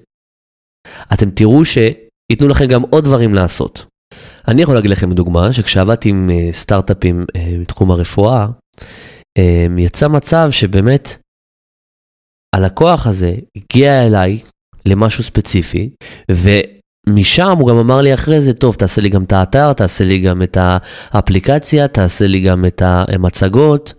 אתם 1.13 1.29
תראו 1.29 1.65
שייתנו 1.65 2.47
לכם 2.47 2.65
גם 2.65 2.81
עוד 2.81 3.03
דברים 3.03 3.33
לעשות. 3.33 3.85
אני 4.47 4.61
יכול 4.61 4.75
להגיד 4.75 4.91
לכם 4.91 5.13
דוגמה, 5.13 5.53
שכשעבדתי 5.53 6.09
עם 6.09 6.29
אה, 6.29 6.49
סטארט-אפים 6.51 7.25
מתחום 7.59 7.91
אה, 7.91 7.95
הרפואה, 7.95 8.47
אה, 9.37 9.65
יצא 9.77 10.07
מצב 10.07 10.47
שבאמת 10.51 11.17
הלקוח 12.55 13.07
הזה 13.07 13.33
הגיע 13.55 14.05
אליי 14.05 14.39
למשהו 14.85 15.23
ספציפי, 15.23 15.89
ומשם 16.31 17.57
הוא 17.59 17.69
גם 17.69 17.77
אמר 17.77 18.01
לי 18.01 18.13
אחרי 18.13 18.41
זה, 18.41 18.53
טוב, 18.53 18.75
תעשה 18.75 19.01
לי 19.01 19.09
גם 19.09 19.23
את 19.23 19.33
האתר, 19.33 19.73
תעשה 19.73 20.05
לי 20.05 20.19
גם 20.19 20.41
את 20.41 20.57
האפליקציה, 20.59 21.87
תעשה 21.87 22.27
לי 22.27 22.41
גם 22.41 22.65
את 22.65 22.81
המצגות. 22.85 23.93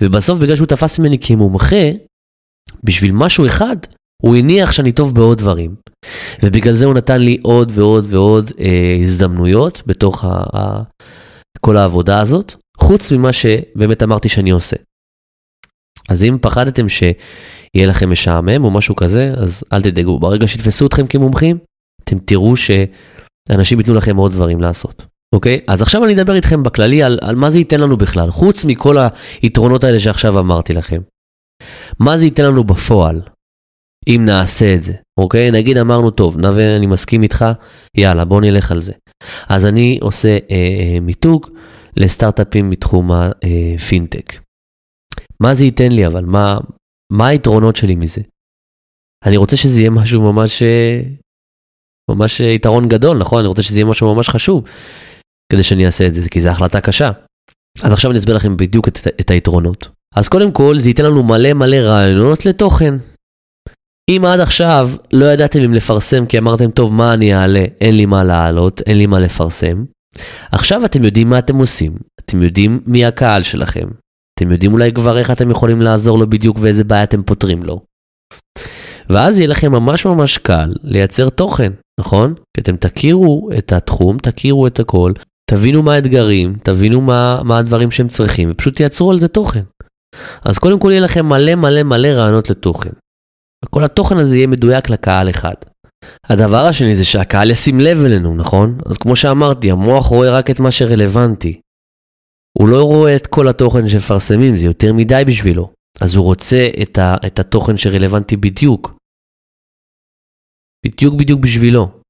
ובסוף, 0.00 0.38
בגלל 0.38 0.56
שהוא 0.56 0.66
תפס 0.66 0.98
ממני 0.98 1.18
כמומחה, 1.18 1.90
בשביל 2.84 3.12
משהו 3.12 3.46
אחד, 3.46 3.76
הוא 4.22 4.36
הניח 4.36 4.72
שאני 4.72 4.92
טוב 4.92 5.14
בעוד 5.14 5.38
דברים. 5.38 5.74
ובגלל 6.42 6.74
זה 6.74 6.86
הוא 6.86 6.94
נתן 6.94 7.20
לי 7.20 7.38
עוד 7.42 7.72
ועוד 7.74 8.06
ועוד 8.14 8.50
אה, 8.60 8.96
הזדמנויות 9.00 9.82
בתוך 9.86 10.24
ה, 10.24 10.28
ה, 10.56 10.82
כל 11.60 11.76
העבודה 11.76 12.20
הזאת, 12.20 12.54
חוץ 12.76 13.12
ממה 13.12 13.32
שבאמת 13.32 14.02
אמרתי 14.02 14.28
שאני 14.28 14.50
עושה. 14.50 14.76
אז 16.08 16.22
אם 16.22 16.38
פחדתם 16.40 16.88
שיהיה 16.88 17.86
לכם 17.88 18.10
משעמם 18.10 18.64
או 18.64 18.70
משהו 18.70 18.96
כזה, 18.96 19.34
אז 19.36 19.64
אל 19.72 19.82
תדאגו, 19.82 20.18
ברגע 20.18 20.48
שיתפסו 20.48 20.86
אתכם 20.86 21.06
כמומחים, 21.06 21.58
אתם 22.04 22.18
תראו 22.18 22.54
שאנשים 22.56 23.78
ייתנו 23.78 23.94
לכם 23.94 24.16
עוד 24.16 24.32
דברים 24.32 24.60
לעשות. 24.60 25.11
אוקיי? 25.32 25.60
אז 25.66 25.82
עכשיו 25.82 26.04
אני 26.04 26.12
אדבר 26.14 26.34
איתכם 26.34 26.62
בכללי 26.62 27.02
על, 27.02 27.18
על 27.22 27.36
מה 27.36 27.50
זה 27.50 27.58
ייתן 27.58 27.80
לנו 27.80 27.96
בכלל, 27.96 28.30
חוץ 28.30 28.64
מכל 28.64 28.96
היתרונות 29.42 29.84
האלה 29.84 30.00
שעכשיו 30.00 30.38
אמרתי 30.38 30.72
לכם. 30.72 31.00
מה 31.98 32.18
זה 32.18 32.24
ייתן 32.24 32.44
לנו 32.44 32.64
בפועל, 32.64 33.22
אם 34.08 34.22
נעשה 34.24 34.74
את 34.74 34.84
זה, 34.84 34.92
אוקיי? 35.20 35.50
נגיד 35.50 35.78
אמרנו, 35.78 36.10
טוב, 36.10 36.38
נווה, 36.38 36.76
אני 36.76 36.86
מסכים 36.86 37.22
איתך, 37.22 37.44
יאללה, 37.96 38.24
בוא 38.24 38.40
נלך 38.40 38.72
על 38.72 38.82
זה. 38.82 38.92
אז 39.48 39.66
אני 39.66 39.98
עושה 40.02 40.28
אה, 40.28 40.38
אה, 40.50 41.00
מיתוג 41.00 41.46
לסטארט-אפים 41.96 42.70
מתחום 42.70 43.10
הפינטק. 43.12 44.32
אה, 44.32 44.38
מה 45.40 45.54
זה 45.54 45.64
ייתן 45.64 45.92
לי 45.92 46.06
אבל? 46.06 46.24
מה, 46.24 46.58
מה 47.12 47.26
היתרונות 47.26 47.76
שלי 47.76 47.94
מזה? 47.94 48.20
אני 49.26 49.36
רוצה 49.36 49.56
שזה 49.56 49.80
יהיה 49.80 49.90
משהו 49.90 50.22
ממש, 50.32 50.62
אה, 50.62 51.00
ממש 52.10 52.40
יתרון 52.40 52.88
גדול, 52.88 53.18
נכון? 53.18 53.38
אני 53.38 53.48
רוצה 53.48 53.62
שזה 53.62 53.78
יהיה 53.78 53.90
משהו 53.90 54.14
ממש 54.14 54.28
חשוב. 54.28 54.64
כדי 55.52 55.62
שאני 55.62 55.86
אעשה 55.86 56.06
את 56.06 56.14
זה, 56.14 56.28
כי 56.28 56.40
זו 56.40 56.48
החלטה 56.48 56.80
קשה. 56.80 57.10
אז 57.82 57.92
עכשיו 57.92 58.10
אני 58.10 58.18
אסביר 58.18 58.36
לכם 58.36 58.56
בדיוק 58.56 58.88
את, 58.88 58.98
את 59.20 59.30
היתרונות. 59.30 59.88
אז 60.14 60.28
קודם 60.28 60.52
כל, 60.52 60.78
זה 60.78 60.88
ייתן 60.88 61.04
לנו 61.04 61.22
מלא 61.22 61.52
מלא 61.52 61.76
רעיונות 61.76 62.46
לתוכן. 62.46 62.94
אם 64.10 64.24
עד 64.24 64.40
עכשיו 64.40 64.90
לא 65.12 65.24
ידעתם 65.24 65.60
אם 65.62 65.74
לפרסם 65.74 66.26
כי 66.26 66.38
אמרתם, 66.38 66.70
טוב, 66.70 66.92
מה 66.92 67.14
אני 67.14 67.34
אעלה? 67.34 67.64
אין 67.80 67.96
לי 67.96 68.06
מה 68.06 68.24
להעלות, 68.24 68.80
אין 68.86 68.98
לי 68.98 69.06
מה 69.06 69.20
לפרסם. 69.20 69.84
עכשיו 70.52 70.84
אתם 70.84 71.04
יודעים 71.04 71.28
מה 71.28 71.38
אתם 71.38 71.56
עושים, 71.56 71.92
אתם 72.20 72.42
יודעים 72.42 72.80
מי 72.86 73.04
הקהל 73.04 73.42
שלכם, 73.42 73.88
אתם 74.34 74.52
יודעים 74.52 74.72
אולי 74.72 74.92
כבר 74.92 75.18
איך 75.18 75.30
אתם 75.30 75.50
יכולים 75.50 75.82
לעזור 75.82 76.18
לו 76.18 76.30
בדיוק 76.30 76.56
ואיזה 76.60 76.84
בעיה 76.84 77.04
אתם 77.04 77.22
פותרים 77.22 77.62
לו. 77.62 77.80
ואז 79.10 79.38
יהיה 79.38 79.48
לכם 79.48 79.72
ממש 79.72 80.06
ממש 80.06 80.38
קל 80.38 80.72
לייצר 80.82 81.30
תוכן, 81.30 81.72
נכון? 82.00 82.34
כי 82.54 82.60
אתם 82.60 82.76
תכירו 82.76 83.50
את 83.58 83.72
התחום, 83.72 84.18
תכירו 84.18 84.66
את 84.66 84.80
הכל, 84.80 85.12
תבינו 85.50 85.82
מה 85.82 85.94
האתגרים, 85.94 86.56
תבינו 86.62 87.00
מה, 87.00 87.40
מה 87.44 87.58
הדברים 87.58 87.90
שהם 87.90 88.08
צריכים, 88.08 88.50
ופשוט 88.50 88.76
תייצרו 88.76 89.10
על 89.10 89.18
זה 89.18 89.28
תוכן. 89.28 89.62
אז 90.44 90.58
קודם 90.58 90.78
כל 90.78 90.88
יהיה 90.90 91.00
לכם 91.00 91.26
מלא 91.26 91.54
מלא 91.54 91.82
מלא 91.82 92.08
רעיונות 92.08 92.50
לתוכן. 92.50 92.90
וכל 93.64 93.84
התוכן 93.84 94.16
הזה 94.16 94.36
יהיה 94.36 94.46
מדויק 94.46 94.90
לקהל 94.90 95.30
אחד. 95.30 95.54
הדבר 96.24 96.64
השני 96.64 96.96
זה 96.96 97.04
שהקהל 97.04 97.50
ישים 97.50 97.80
לב 97.80 98.04
אלינו, 98.04 98.34
נכון? 98.36 98.78
אז 98.86 98.98
כמו 98.98 99.16
שאמרתי, 99.16 99.70
המוח 99.70 100.06
רואה 100.06 100.38
רק 100.38 100.50
את 100.50 100.60
מה 100.60 100.70
שרלוונטי. 100.70 101.60
הוא 102.58 102.68
לא 102.68 102.82
רואה 102.84 103.16
את 103.16 103.26
כל 103.26 103.48
התוכן 103.48 103.88
שמפרסמים, 103.88 104.56
זה 104.56 104.66
יותר 104.66 104.92
מדי 104.92 105.22
בשבילו. 105.26 105.72
אז 106.00 106.14
הוא 106.14 106.24
רוצה 106.24 106.68
את, 106.82 106.98
ה, 106.98 107.16
את 107.26 107.38
התוכן 107.38 107.76
שרלוונטי 107.76 108.36
בדיוק. 108.36 108.94
בדיוק 110.86 111.14
בדיוק 111.14 111.40
בשבילו. 111.40 112.01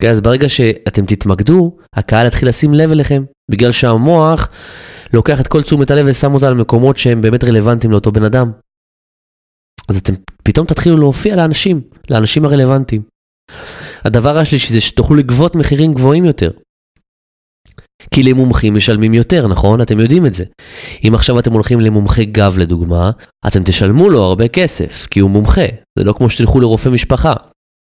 אוקיי, 0.00 0.10
אז 0.10 0.20
ברגע 0.20 0.48
שאתם 0.48 1.06
תתמקדו, 1.06 1.76
הקהל 1.96 2.26
יתחיל 2.26 2.48
לשים 2.48 2.74
לב 2.74 2.90
אליכם, 2.90 3.24
בגלל 3.50 3.72
שהמוח 3.72 4.48
לוקח 5.12 5.40
את 5.40 5.46
כל 5.48 5.62
תשומת 5.62 5.90
הלב 5.90 6.06
ושם 6.08 6.34
אותה 6.34 6.48
על 6.48 6.54
מקומות 6.54 6.96
שהם 6.96 7.20
באמת 7.20 7.44
רלוונטיים 7.44 7.92
לאותו 7.92 8.12
בן 8.12 8.24
אדם. 8.24 8.52
אז 9.88 9.96
אתם 9.96 10.12
פתאום 10.44 10.66
תתחילו 10.66 10.96
להופיע 10.96 11.36
לאנשים, 11.36 11.80
לאנשים 12.10 12.44
הרלוונטיים. 12.44 13.02
הדבר 14.04 14.38
השלישי 14.38 14.72
זה 14.72 14.80
שתוכלו 14.80 15.16
לגבות 15.16 15.54
מחירים 15.54 15.94
גבוהים 15.94 16.24
יותר. 16.24 16.50
כי 18.14 18.22
למומחים 18.22 18.74
משלמים 18.74 19.14
יותר, 19.14 19.48
נכון? 19.48 19.82
אתם 19.82 20.00
יודעים 20.00 20.26
את 20.26 20.34
זה. 20.34 20.44
אם 21.08 21.14
עכשיו 21.14 21.38
אתם 21.38 21.52
הולכים 21.52 21.80
למומחה 21.80 22.24
גב 22.24 22.58
לדוגמה, 22.58 23.10
אתם 23.46 23.62
תשלמו 23.64 24.10
לו 24.10 24.22
הרבה 24.22 24.48
כסף, 24.48 25.06
כי 25.10 25.20
הוא 25.20 25.30
מומחה. 25.30 25.66
זה 25.98 26.04
לא 26.04 26.12
כמו 26.12 26.30
שתלכו 26.30 26.60
לרופא 26.60 26.88
משפחה. 26.88 27.34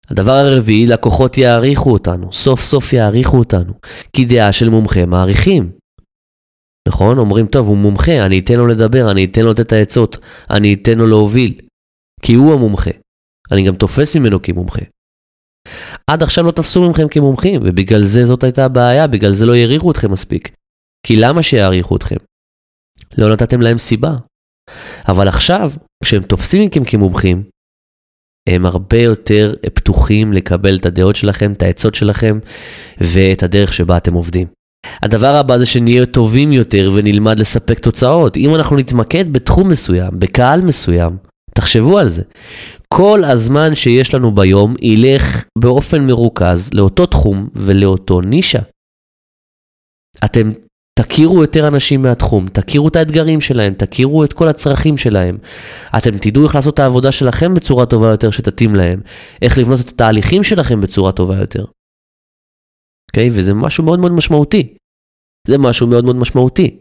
הדבר 0.09 0.31
הרביעי, 0.31 0.85
לקוחות 0.85 1.37
יעריכו 1.37 1.91
אותנו, 1.91 2.33
סוף 2.33 2.61
סוף 2.61 2.93
יעריכו 2.93 3.37
אותנו, 3.37 3.73
כי 4.15 4.25
דעה 4.25 4.51
של 4.51 4.69
מומחה 4.69 5.05
מעריכים. 5.05 5.71
נכון? 6.87 7.17
אומרים, 7.17 7.47
טוב, 7.47 7.67
הוא 7.67 7.77
מומחה, 7.77 8.25
אני 8.25 8.39
אתן 8.39 8.53
לו 8.53 8.67
לדבר, 8.67 9.11
אני 9.11 9.25
אתן 9.25 9.41
לו 9.41 9.51
לתת 9.51 9.67
את 9.67 9.71
העצות, 9.71 10.17
אני 10.49 10.73
אתן 10.73 10.97
לו 10.97 11.07
להוביל, 11.07 11.59
כי 12.21 12.33
הוא 12.33 12.53
המומחה. 12.53 12.91
אני 13.51 13.67
גם 13.67 13.75
תופס 13.75 14.15
ממנו 14.15 14.41
כמומחה. 14.41 14.81
עד 16.07 16.23
עכשיו 16.23 16.43
לא 16.43 16.51
תפסו 16.51 16.89
מכם 16.89 17.07
כמומחים, 17.07 17.61
ובגלל 17.65 18.03
זה 18.03 18.25
זאת 18.25 18.43
הייתה 18.43 18.65
הבעיה, 18.65 19.07
בגלל 19.07 19.33
זה 19.33 19.45
לא 19.45 19.53
העריכו 19.53 19.91
אתכם 19.91 20.11
מספיק. 20.11 20.55
כי 21.07 21.15
למה 21.15 21.43
שיעריכו 21.43 21.95
אתכם? 21.95 22.15
לא 23.17 23.33
נתתם 23.33 23.61
להם 23.61 23.77
סיבה. 23.77 24.15
אבל 25.07 25.27
עכשיו, 25.27 25.71
כשהם 26.03 26.23
תופסים 26.23 26.65
מכם 26.65 26.83
כמומחים, 26.85 27.43
הם 28.49 28.65
הרבה 28.65 28.97
יותר 28.97 29.53
פתוחים 29.73 30.33
לקבל 30.33 30.77
את 30.77 30.85
הדעות 30.85 31.15
שלכם, 31.15 31.51
את 31.51 31.63
העצות 31.63 31.95
שלכם 31.95 32.39
ואת 33.01 33.43
הדרך 33.43 33.73
שבה 33.73 33.97
אתם 33.97 34.13
עובדים. 34.13 34.47
הדבר 35.03 35.35
הבא 35.35 35.57
זה 35.57 35.65
שנהיה 35.65 36.05
טובים 36.05 36.51
יותר 36.51 36.91
ונלמד 36.95 37.39
לספק 37.39 37.79
תוצאות. 37.79 38.37
אם 38.37 38.55
אנחנו 38.55 38.75
נתמקד 38.75 39.33
בתחום 39.33 39.69
מסוים, 39.69 40.11
בקהל 40.19 40.61
מסוים, 40.61 41.17
תחשבו 41.55 41.99
על 41.99 42.09
זה. 42.09 42.23
כל 42.87 43.23
הזמן 43.23 43.75
שיש 43.75 44.13
לנו 44.13 44.31
ביום 44.31 44.75
ילך 44.81 45.45
באופן 45.57 46.07
מרוכז 46.07 46.69
לאותו 46.73 47.05
תחום 47.05 47.49
ולאותו 47.55 48.21
נישה. 48.21 48.59
אתם 50.25 50.51
תכירו 50.99 51.41
יותר 51.41 51.67
אנשים 51.67 52.01
מהתחום, 52.01 52.47
תכירו 52.47 52.87
את 52.87 52.95
האתגרים 52.95 53.41
שלהם, 53.41 53.73
תכירו 53.73 54.23
את 54.23 54.33
כל 54.33 54.47
הצרכים 54.47 54.97
שלהם. 54.97 55.37
אתם 55.97 56.17
תדעו 56.21 56.45
איך 56.45 56.55
לעשות 56.55 56.73
את 56.73 56.79
העבודה 56.79 57.11
שלכם 57.11 57.53
בצורה 57.53 57.85
טובה 57.85 58.07
יותר 58.11 58.31
שתתאים 58.31 58.75
להם, 58.75 59.01
איך 59.41 59.57
לבנות 59.57 59.79
את 59.79 59.87
התהליכים 59.87 60.43
שלכם 60.43 60.81
בצורה 60.81 61.11
טובה 61.11 61.35
יותר. 61.39 61.65
אוקיי? 63.09 63.27
Okay? 63.27 63.31
וזה 63.35 63.53
משהו 63.53 63.83
מאוד 63.83 63.99
מאוד 63.99 64.11
משמעותי. 64.11 64.77
זה 65.47 65.57
משהו 65.57 65.87
מאוד 65.87 66.05
מאוד 66.05 66.15
משמעותי. 66.15 66.79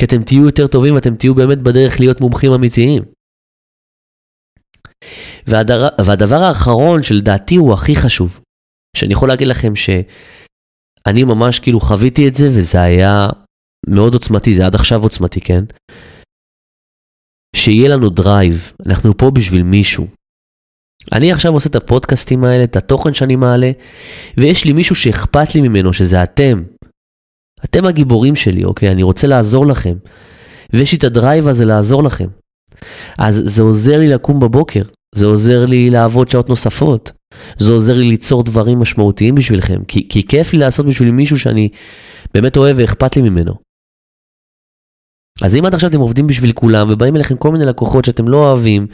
כי 0.00 0.04
אתם 0.04 0.22
תהיו 0.22 0.44
יותר 0.46 0.66
טובים, 0.66 0.98
אתם 0.98 1.14
תהיו 1.16 1.34
באמת 1.34 1.58
בדרך 1.58 2.00
להיות 2.00 2.20
מומחים 2.20 2.52
אמיתיים. 2.52 3.02
והדבר, 5.46 5.88
והדבר 6.06 6.40
האחרון 6.48 7.02
שלדעתי 7.02 7.56
הוא 7.56 7.74
הכי 7.74 7.96
חשוב, 7.96 8.40
שאני 8.96 9.12
יכול 9.12 9.28
להגיד 9.28 9.48
לכם 9.48 9.76
ש... 9.76 9.90
אני 11.06 11.24
ממש 11.24 11.58
כאילו 11.58 11.80
חוויתי 11.80 12.28
את 12.28 12.34
זה 12.34 12.48
וזה 12.48 12.82
היה 12.82 13.28
מאוד 13.86 14.14
עוצמתי, 14.14 14.56
זה 14.56 14.66
עד 14.66 14.74
עכשיו 14.74 15.02
עוצמתי, 15.02 15.40
כן? 15.40 15.64
שיהיה 17.56 17.88
לנו 17.88 18.10
drive, 18.10 18.72
אנחנו 18.86 19.16
פה 19.16 19.30
בשביל 19.30 19.62
מישהו. 19.62 20.06
אני 21.12 21.32
עכשיו 21.32 21.52
עושה 21.52 21.68
את 21.68 21.76
הפודקאסטים 21.76 22.44
האלה, 22.44 22.64
את 22.64 22.76
התוכן 22.76 23.14
שאני 23.14 23.36
מעלה, 23.36 23.70
ויש 24.36 24.64
לי 24.64 24.72
מישהו 24.72 24.94
שאכפת 24.94 25.54
לי 25.54 25.60
ממנו, 25.60 25.92
שזה 25.92 26.22
אתם. 26.22 26.62
אתם 27.64 27.86
הגיבורים 27.86 28.36
שלי, 28.36 28.64
אוקיי? 28.64 28.92
אני 28.92 29.02
רוצה 29.02 29.26
לעזור 29.26 29.66
לכם. 29.66 29.96
ויש 30.72 30.92
לי 30.92 30.98
את 30.98 31.04
ה 31.04 31.11
drive 31.11 31.48
הזה 31.48 31.64
לעזור 31.64 32.02
לכם. 32.02 32.28
אז 33.18 33.42
זה 33.44 33.62
עוזר 33.62 33.98
לי 33.98 34.08
לקום 34.08 34.40
בבוקר, 34.40 34.82
זה 35.14 35.26
עוזר 35.26 35.66
לי 35.66 35.90
לעבוד 35.90 36.30
שעות 36.30 36.48
נוספות, 36.48 37.12
זה 37.58 37.72
עוזר 37.72 37.94
לי 37.94 38.04
ליצור 38.04 38.42
דברים 38.42 38.78
משמעותיים 38.78 39.34
בשבילכם, 39.34 39.84
כי, 39.84 40.08
כי 40.08 40.26
כיף 40.26 40.52
לי 40.52 40.58
לעשות 40.58 40.86
בשביל 40.86 41.10
מישהו 41.10 41.38
שאני 41.38 41.68
באמת 42.34 42.56
אוהב 42.56 42.76
ואכפת 42.78 43.16
לי 43.16 43.22
ממנו. 43.22 43.52
אז 45.42 45.56
אם 45.56 45.66
עד 45.66 45.74
עכשיו 45.74 45.90
אתם 45.90 46.00
עובדים 46.00 46.26
בשביל 46.26 46.52
כולם 46.52 46.88
ובאים 46.90 47.16
אליכם 47.16 47.36
כל 47.36 47.52
מיני 47.52 47.64
לקוחות 47.64 48.04
שאתם 48.04 48.28
לא 48.28 48.36
אוהבים, 48.36 48.86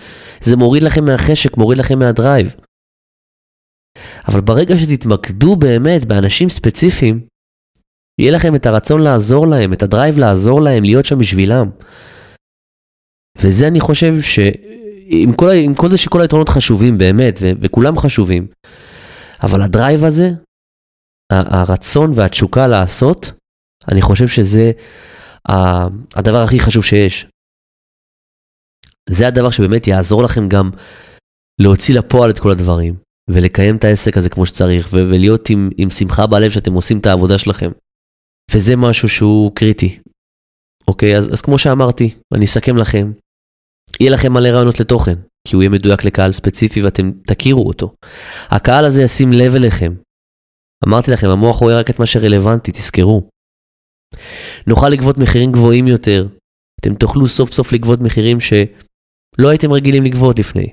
זה 0.42 0.56
מוריד 0.56 0.82
לכם 0.82 1.04
מהחשק, 1.04 1.56
מוריד 1.56 1.78
לכם 1.78 1.98
מה 1.98 2.12
drive. 2.12 2.54
אבל 4.28 4.40
ברגע 4.40 4.78
שתתמקדו 4.78 5.56
באמת 5.56 6.04
באנשים 6.04 6.48
ספציפיים, 6.48 7.26
יהיה 8.20 8.32
לכם 8.32 8.54
את 8.54 8.66
הרצון 8.66 9.02
לעזור 9.02 9.46
להם, 9.46 9.72
את 9.72 9.82
ה 9.82 9.88
drive 9.88 10.18
לעזור 10.18 10.62
להם, 10.62 10.84
להיות 10.84 11.04
שם 11.04 11.18
בשבילם. 11.18 11.70
וזה 13.38 13.68
אני 13.68 13.80
חושב 13.80 14.14
שעם 15.10 15.32
כל, 15.36 15.50
עם 15.64 15.74
כל 15.74 15.90
זה 15.90 15.96
שכל 15.96 16.20
היתרונות 16.20 16.48
חשובים 16.48 16.98
באמת, 16.98 17.38
ו- 17.42 17.52
וכולם 17.60 17.98
חשובים, 17.98 18.46
אבל 19.42 19.62
הדרייב 19.62 20.04
הזה, 20.04 20.30
הרצון 21.32 22.10
והתשוקה 22.14 22.66
לעשות, 22.66 23.32
אני 23.92 24.02
חושב 24.02 24.28
שזה 24.28 24.72
הדבר 26.14 26.42
הכי 26.42 26.60
חשוב 26.60 26.84
שיש. 26.84 27.26
זה 29.10 29.26
הדבר 29.26 29.50
שבאמת 29.50 29.86
יעזור 29.86 30.22
לכם 30.22 30.48
גם 30.48 30.70
להוציא 31.60 31.98
לפועל 31.98 32.30
את 32.30 32.38
כל 32.38 32.50
הדברים, 32.50 32.94
ולקיים 33.30 33.76
את 33.76 33.84
העסק 33.84 34.16
הזה 34.16 34.28
כמו 34.28 34.46
שצריך, 34.46 34.88
ו- 34.92 35.08
ולהיות 35.10 35.50
עם, 35.50 35.70
עם 35.76 35.90
שמחה 35.90 36.26
בלב 36.26 36.50
שאתם 36.50 36.72
עושים 36.72 36.98
את 36.98 37.06
העבודה 37.06 37.38
שלכם. 37.38 37.70
וזה 38.54 38.76
משהו 38.76 39.08
שהוא 39.08 39.52
קריטי. 39.54 39.98
אוקיי, 40.88 41.16
אז, 41.18 41.32
אז 41.32 41.40
כמו 41.40 41.58
שאמרתי, 41.58 42.14
אני 42.34 42.44
אסכם 42.44 42.76
לכם. 42.76 43.12
יהיה 44.00 44.10
לכם 44.10 44.32
מלא 44.32 44.48
רעיונות 44.48 44.80
לתוכן, 44.80 45.14
כי 45.48 45.56
הוא 45.56 45.62
יהיה 45.62 45.70
מדויק 45.70 46.04
לקהל 46.04 46.32
ספציפי 46.32 46.82
ואתם 46.82 47.12
תכירו 47.26 47.66
אותו. 47.66 47.92
הקהל 48.48 48.84
הזה 48.84 49.02
ישים 49.02 49.32
לב 49.32 49.54
אליכם. 49.54 49.92
אמרתי 50.88 51.10
לכם, 51.10 51.30
המוח 51.30 51.56
רואה 51.56 51.78
רק 51.80 51.90
את 51.90 51.98
מה 51.98 52.06
שרלוונטי, 52.06 52.72
תזכרו. 52.72 53.28
נוכל 54.66 54.88
לגבות 54.88 55.18
מחירים 55.18 55.52
גבוהים 55.52 55.86
יותר. 55.86 56.26
אתם 56.80 56.94
תוכלו 56.94 57.28
סוף 57.28 57.52
סוף 57.52 57.72
לגבות 57.72 58.00
מחירים 58.00 58.40
שלא 58.40 59.48
הייתם 59.48 59.72
רגילים 59.72 60.04
לגבות 60.04 60.38
לפני. 60.38 60.66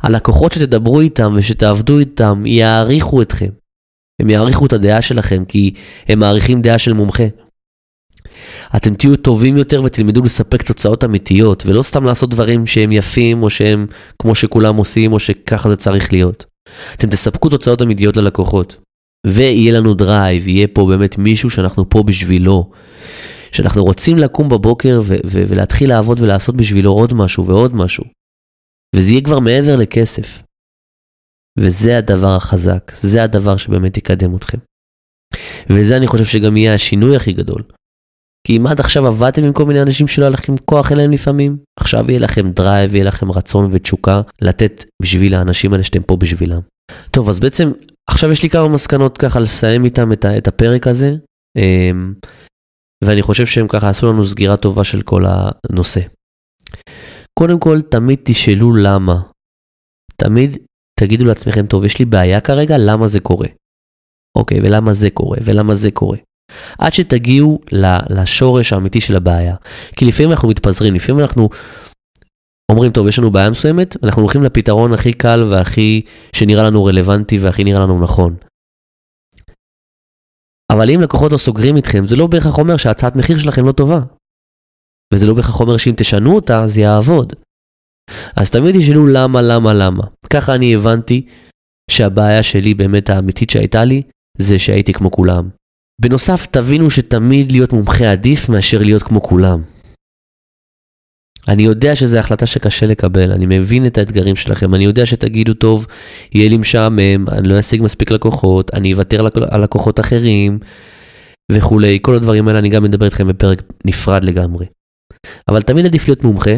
הלקוחות 0.00 0.52
שתדברו 0.52 1.00
איתם 1.00 1.34
ושתעבדו 1.38 1.98
איתם 1.98 2.46
יעריכו 2.46 3.22
אתכם. 3.22 3.50
הם 4.20 4.30
יעריכו 4.30 4.66
את 4.66 4.72
הדעה 4.72 5.02
שלכם 5.02 5.44
כי 5.44 5.74
הם 6.08 6.18
מעריכים 6.18 6.62
דעה 6.62 6.78
של 6.78 6.92
מומחה. 6.92 7.24
אתם 8.76 8.94
תהיו 8.94 9.16
טובים 9.16 9.56
יותר 9.56 9.82
ותלמדו 9.82 10.22
לספק 10.22 10.62
תוצאות 10.62 11.04
אמיתיות, 11.04 11.66
ולא 11.66 11.82
סתם 11.82 12.04
לעשות 12.04 12.30
דברים 12.30 12.66
שהם 12.66 12.92
יפים, 12.92 13.42
או 13.42 13.50
שהם 13.50 13.86
כמו 14.18 14.34
שכולם 14.34 14.76
עושים, 14.76 15.12
או 15.12 15.18
שככה 15.18 15.68
זה 15.68 15.76
צריך 15.76 16.12
להיות. 16.12 16.44
אתם 16.96 17.10
תספקו 17.10 17.48
תוצאות 17.48 17.82
אמיתיות 17.82 18.16
ללקוחות. 18.16 18.76
ויהיה 19.26 19.72
לנו 19.72 19.94
drive, 19.94 20.48
יהיה 20.48 20.66
פה 20.72 20.86
באמת 20.86 21.18
מישהו 21.18 21.50
שאנחנו 21.50 21.90
פה 21.90 22.02
בשבילו. 22.02 22.70
שאנחנו 23.52 23.84
רוצים 23.84 24.18
לקום 24.18 24.48
בבוקר 24.48 25.00
ו- 25.04 25.14
ו- 25.26 25.44
ולהתחיל 25.48 25.88
לעבוד 25.88 26.20
ולעשות 26.20 26.56
בשבילו 26.56 26.90
עוד 26.90 27.14
משהו 27.14 27.46
ועוד 27.46 27.74
משהו. 27.76 28.04
וזה 28.96 29.10
יהיה 29.10 29.22
כבר 29.22 29.38
מעבר 29.38 29.76
לכסף. 29.76 30.42
וזה 31.58 31.98
הדבר 31.98 32.36
החזק, 32.36 32.92
זה 32.94 33.22
הדבר 33.22 33.56
שבאמת 33.56 33.96
יקדם 33.96 34.36
אתכם. 34.36 34.58
וזה 35.70 35.96
אני 35.96 36.06
חושב 36.06 36.24
שגם 36.24 36.56
יהיה 36.56 36.74
השינוי 36.74 37.16
הכי 37.16 37.32
גדול. 37.32 37.62
כי 38.46 38.56
אם 38.56 38.66
עד 38.66 38.80
עכשיו 38.80 39.06
עבדתם 39.06 39.44
עם 39.44 39.52
כל 39.52 39.64
מיני 39.64 39.82
אנשים 39.82 40.06
שלא 40.06 40.24
היה 40.24 40.30
לכם 40.30 40.56
כוח 40.64 40.92
אליהם 40.92 41.12
לפעמים, 41.12 41.56
עכשיו 41.80 42.04
יהיה 42.08 42.20
לכם 42.20 42.50
drive, 42.50 42.94
יהיה 42.94 43.04
לכם 43.04 43.30
רצון 43.30 43.68
ותשוקה 43.72 44.22
לתת 44.42 44.84
בשביל 45.02 45.34
האנשים 45.34 45.72
האלה 45.72 45.84
שאתם 45.84 46.02
פה 46.02 46.16
בשבילם. 46.16 46.60
טוב, 47.10 47.28
אז 47.28 47.40
בעצם 47.40 47.72
עכשיו 48.10 48.30
יש 48.30 48.42
לי 48.42 48.50
כמה 48.50 48.68
מסקנות 48.68 49.18
ככה 49.18 49.40
לסיים 49.40 49.84
איתם 49.84 50.12
את, 50.12 50.24
את 50.24 50.48
הפרק 50.48 50.86
הזה, 50.86 51.16
אמ, 51.58 52.14
ואני 53.04 53.22
חושב 53.22 53.46
שהם 53.46 53.68
ככה 53.68 53.88
עשו 53.88 54.12
לנו 54.12 54.26
סגירה 54.26 54.56
טובה 54.56 54.84
של 54.84 55.02
כל 55.02 55.24
הנושא. 55.26 56.00
קודם 57.38 57.60
כל, 57.60 57.80
תמיד 57.80 58.18
תשאלו 58.24 58.72
למה. 58.72 59.22
תמיד 60.16 60.58
תגידו 61.00 61.24
לעצמכם, 61.24 61.66
טוב, 61.66 61.84
יש 61.84 61.98
לי 61.98 62.04
בעיה 62.04 62.40
כרגע, 62.40 62.78
למה 62.78 63.06
זה 63.06 63.20
קורה? 63.20 63.48
אוקיי, 64.38 64.60
ולמה 64.60 64.92
זה 64.92 65.10
קורה, 65.10 65.38
ולמה 65.44 65.74
זה 65.74 65.90
קורה. 65.90 66.18
עד 66.78 66.92
שתגיעו 66.92 67.60
לשורש 68.10 68.72
האמיתי 68.72 69.00
של 69.00 69.16
הבעיה. 69.16 69.54
כי 69.96 70.04
לפעמים 70.04 70.30
אנחנו 70.30 70.48
מתפזרים, 70.48 70.94
לפעמים 70.94 71.20
אנחנו 71.20 71.48
אומרים, 72.70 72.92
טוב, 72.92 73.08
יש 73.08 73.18
לנו 73.18 73.30
בעיה 73.30 73.50
מסוימת, 73.50 73.96
אנחנו 74.02 74.22
הולכים 74.22 74.42
לפתרון 74.42 74.92
הכי 74.92 75.12
קל 75.12 75.42
והכי 75.42 76.02
שנראה 76.36 76.64
לנו 76.64 76.84
רלוונטי 76.84 77.38
והכי 77.38 77.64
נראה 77.64 77.80
לנו 77.80 78.00
נכון. 78.02 78.36
אבל 80.72 80.90
אם 80.90 81.00
לקוחות 81.00 81.32
לא 81.32 81.38
סוגרים 81.38 81.76
איתכם, 81.76 82.06
זה 82.06 82.16
לא 82.16 82.26
בהכרח 82.26 82.58
אומר 82.58 82.76
שהצעת 82.76 83.16
מחיר 83.16 83.38
שלכם 83.38 83.66
לא 83.66 83.72
טובה. 83.72 84.00
וזה 85.14 85.26
לא 85.26 85.34
בהכרח 85.34 85.60
אומר 85.60 85.76
שאם 85.76 85.94
תשנו 85.96 86.34
אותה, 86.34 86.66
זה 86.66 86.80
יעבוד. 86.80 87.32
אז 88.36 88.50
תמיד 88.50 88.78
תשאלו 88.78 89.06
למה, 89.06 89.42
למה, 89.42 89.74
למה. 89.74 90.04
ככה 90.30 90.54
אני 90.54 90.74
הבנתי 90.74 91.26
שהבעיה 91.90 92.42
שלי 92.42 92.74
באמת 92.74 93.10
האמיתית 93.10 93.50
שהייתה 93.50 93.84
לי, 93.84 94.02
זה 94.38 94.58
שהייתי 94.58 94.92
כמו 94.92 95.10
כולם. 95.10 95.48
בנוסף, 96.00 96.46
תבינו 96.46 96.90
שתמיד 96.90 97.52
להיות 97.52 97.72
מומחה 97.72 98.12
עדיף 98.12 98.48
מאשר 98.48 98.82
להיות 98.82 99.02
כמו 99.02 99.22
כולם. 99.22 99.62
אני 101.48 101.62
יודע 101.62 101.96
שזו 101.96 102.18
החלטה 102.18 102.46
שקשה 102.46 102.86
לקבל, 102.86 103.32
אני 103.32 103.46
מבין 103.46 103.86
את 103.86 103.98
האתגרים 103.98 104.36
שלכם, 104.36 104.74
אני 104.74 104.84
יודע 104.84 105.06
שתגידו 105.06 105.54
טוב, 105.54 105.86
יהיה 106.32 106.48
לי 106.48 106.56
משעמם, 106.56 107.28
אני 107.28 107.48
לא 107.48 107.60
אשיג 107.60 107.82
מספיק 107.82 108.10
לקוחות, 108.10 108.74
אני 108.74 108.92
אוותר 108.92 109.26
על 109.50 109.62
לקוחות 109.62 110.00
אחרים 110.00 110.58
וכולי, 111.52 111.98
כל 112.02 112.14
הדברים 112.14 112.48
האלה 112.48 112.58
אני 112.58 112.68
גם 112.68 112.82
מדבר 112.82 113.06
איתכם 113.06 113.28
בפרק 113.28 113.62
נפרד 113.84 114.24
לגמרי. 114.24 114.66
אבל 115.48 115.62
תמיד 115.62 115.86
עדיף 115.86 116.08
להיות 116.08 116.24
מומחה, 116.24 116.54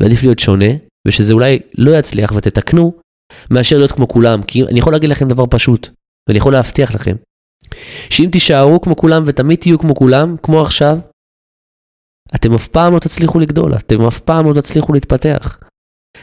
ועדיף 0.00 0.22
להיות 0.22 0.38
שונה, 0.38 0.70
ושזה 1.08 1.32
אולי 1.32 1.58
לא 1.78 1.98
יצליח 1.98 2.32
ותתקנו, 2.36 2.92
מאשר 3.50 3.78
להיות 3.78 3.92
כמו 3.92 4.08
כולם, 4.08 4.42
כי 4.42 4.64
אני 4.64 4.78
יכול 4.78 4.92
להגיד 4.92 5.10
לכם 5.10 5.28
דבר 5.28 5.44
פשוט, 5.50 5.88
ואני 6.28 6.38
יכול 6.38 6.52
להבטיח 6.52 6.94
לכם, 6.94 7.16
שאם 8.10 8.28
תישארו 8.32 8.80
כמו 8.80 8.96
כולם 8.96 9.22
ותמיד 9.26 9.58
תהיו 9.58 9.78
כמו 9.78 9.94
כולם, 9.94 10.36
כמו 10.42 10.62
עכשיו, 10.62 10.98
אתם 12.34 12.54
אף 12.54 12.68
פעם 12.68 12.94
לא 12.94 12.98
תצליחו 12.98 13.38
לגדול, 13.38 13.74
אתם 13.74 14.02
אף 14.02 14.18
פעם 14.18 14.48
לא 14.48 14.60
תצליחו 14.60 14.92
להתפתח. 14.92 15.58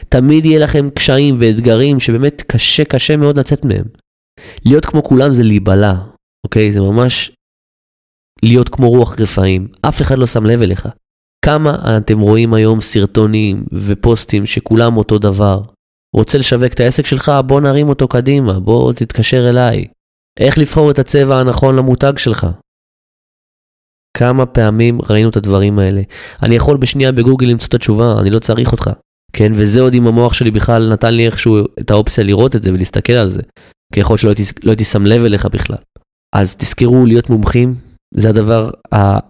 תמיד 0.08 0.44
יהיה 0.44 0.58
לכם 0.58 0.90
קשיים 0.90 1.36
ואתגרים 1.40 2.00
שבאמת 2.00 2.42
קשה 2.42 2.84
קשה 2.84 3.16
מאוד 3.16 3.38
לצאת 3.38 3.64
מהם. 3.64 3.84
להיות 4.64 4.86
כמו 4.86 5.02
כולם 5.02 5.32
זה 5.32 5.42
להיבלע, 5.42 5.94
אוקיי? 6.46 6.72
זה 6.72 6.80
ממש 6.80 7.32
להיות 8.42 8.68
כמו 8.68 8.90
רוח 8.90 9.20
רפאים, 9.20 9.68
אף 9.82 10.02
אחד 10.02 10.18
לא 10.18 10.26
שם 10.26 10.46
לב 10.46 10.62
אליך. 10.62 10.88
כמה 11.44 11.98
אתם 11.98 12.20
רואים 12.20 12.54
היום 12.54 12.80
סרטונים 12.80 13.64
ופוסטים 13.72 14.46
שכולם 14.46 14.96
אותו 14.96 15.18
דבר? 15.18 15.62
רוצה 16.16 16.38
לשווק 16.38 16.72
את 16.72 16.80
העסק 16.80 17.06
שלך? 17.06 17.32
בוא 17.46 17.60
נרים 17.60 17.88
אותו 17.88 18.08
קדימה, 18.08 18.60
בוא 18.60 18.92
תתקשר 18.92 19.50
אליי. 19.50 19.84
איך 20.40 20.58
לבחור 20.58 20.90
את 20.90 20.98
הצבע 20.98 21.40
הנכון 21.40 21.76
למותג 21.76 22.12
שלך? 22.18 22.46
כמה 24.16 24.46
פעמים 24.46 24.98
ראינו 25.10 25.28
את 25.28 25.36
הדברים 25.36 25.78
האלה. 25.78 26.02
אני 26.42 26.54
יכול 26.54 26.76
בשנייה 26.76 27.12
בגוגל 27.12 27.46
למצוא 27.46 27.68
את 27.68 27.74
התשובה, 27.74 28.20
אני 28.20 28.30
לא 28.30 28.38
צריך 28.38 28.72
אותך. 28.72 28.90
כן, 29.32 29.52
וזה 29.54 29.80
עוד 29.80 29.94
אם 29.94 30.06
המוח 30.06 30.32
שלי 30.32 30.50
בכלל 30.50 30.92
נתן 30.92 31.14
לי 31.14 31.26
איכשהו 31.26 31.58
את 31.80 31.90
האופציה 31.90 32.24
לראות 32.24 32.56
את 32.56 32.62
זה 32.62 32.72
ולהסתכל 32.72 33.12
על 33.12 33.28
זה. 33.28 33.42
כי 33.94 34.00
יכול 34.00 34.14
להיות 34.14 34.20
שלא 34.20 34.30
הייתי, 34.30 34.42
לא 34.62 34.70
הייתי 34.70 34.84
שם 34.84 35.06
לב 35.06 35.24
אליך 35.24 35.46
בכלל. 35.46 35.76
אז 36.34 36.56
תזכרו 36.56 37.06
להיות 37.06 37.30
מומחים, 37.30 37.74
זה 38.14 38.28
הדבר 38.28 38.70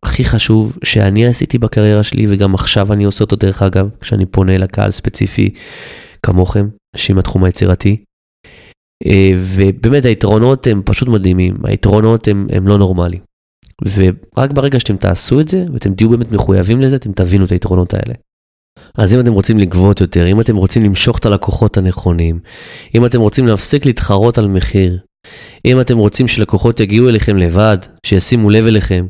הכי 0.05 0.25
חשוב 0.25 0.79
שאני 0.85 1.27
עשיתי 1.27 1.59
בקריירה 1.59 2.03
שלי 2.03 2.27
וגם 2.29 2.55
עכשיו 2.55 2.93
אני 2.93 3.05
עושה 3.05 3.25
אותו 3.25 3.37
דרך 3.37 3.63
אגב, 3.63 3.89
כשאני 4.01 4.27
פונה 4.27 4.59
לקהל 4.59 4.91
ספציפי 4.91 5.55
כמוכם, 6.23 6.69
אנשים 6.97 7.17
מהתחום 7.17 7.45
היצירתי. 7.45 8.05
אה, 9.07 9.31
ובאמת 9.37 10.05
היתרונות 10.05 10.67
הם 10.67 10.83
פשוט 10.85 11.09
מדהימים, 11.09 11.57
היתרונות 11.65 12.29
הם, 12.29 12.47
הם 12.51 12.69
לא 12.69 12.79
נורמליים. 12.79 13.23
ורק 13.95 14.53
ברגע 14.53 14.81
שאתם 14.81 14.97
תעשו 14.97 15.41
את 15.41 15.49
זה 15.49 15.65
ואתם 15.73 15.95
תהיו 15.95 16.09
באמת 16.09 16.33
מחויבים 16.33 16.81
לזה, 16.81 16.97
אתם 16.97 17.13
תבינו 17.13 17.45
את 17.45 17.53
היתרונות 17.53 17.95
האלה. 17.95 18.15
אז 18.95 19.15
אם 19.15 19.21
אתם 19.21 19.33
רוצים 19.33 19.59
לגבות 19.59 20.01
יותר, 20.01 20.27
אם 20.27 20.41
אתם 20.41 20.57
רוצים 20.57 20.85
למשוך 20.85 21.19
את 21.19 21.27
הלקוחות 21.27 21.77
הנכונים, 21.77 22.41
אם 22.95 23.07
אתם 23.07 23.21
רוצים 23.21 23.47
להפסיק 23.47 23.87
להתחרות 23.87 24.39
על 24.39 24.49
מחיר, 24.49 24.99
אם 25.65 25.81
אתם 25.81 25.99
רוצים 25.99 26.29
שלקוחות 26.29 26.81
יגיעו 26.81 27.09
אליכם 27.09 27.37
לבד, 27.37 27.79
שישימו 28.07 28.51
לב 28.51 28.67
אליכם, 28.67 29.07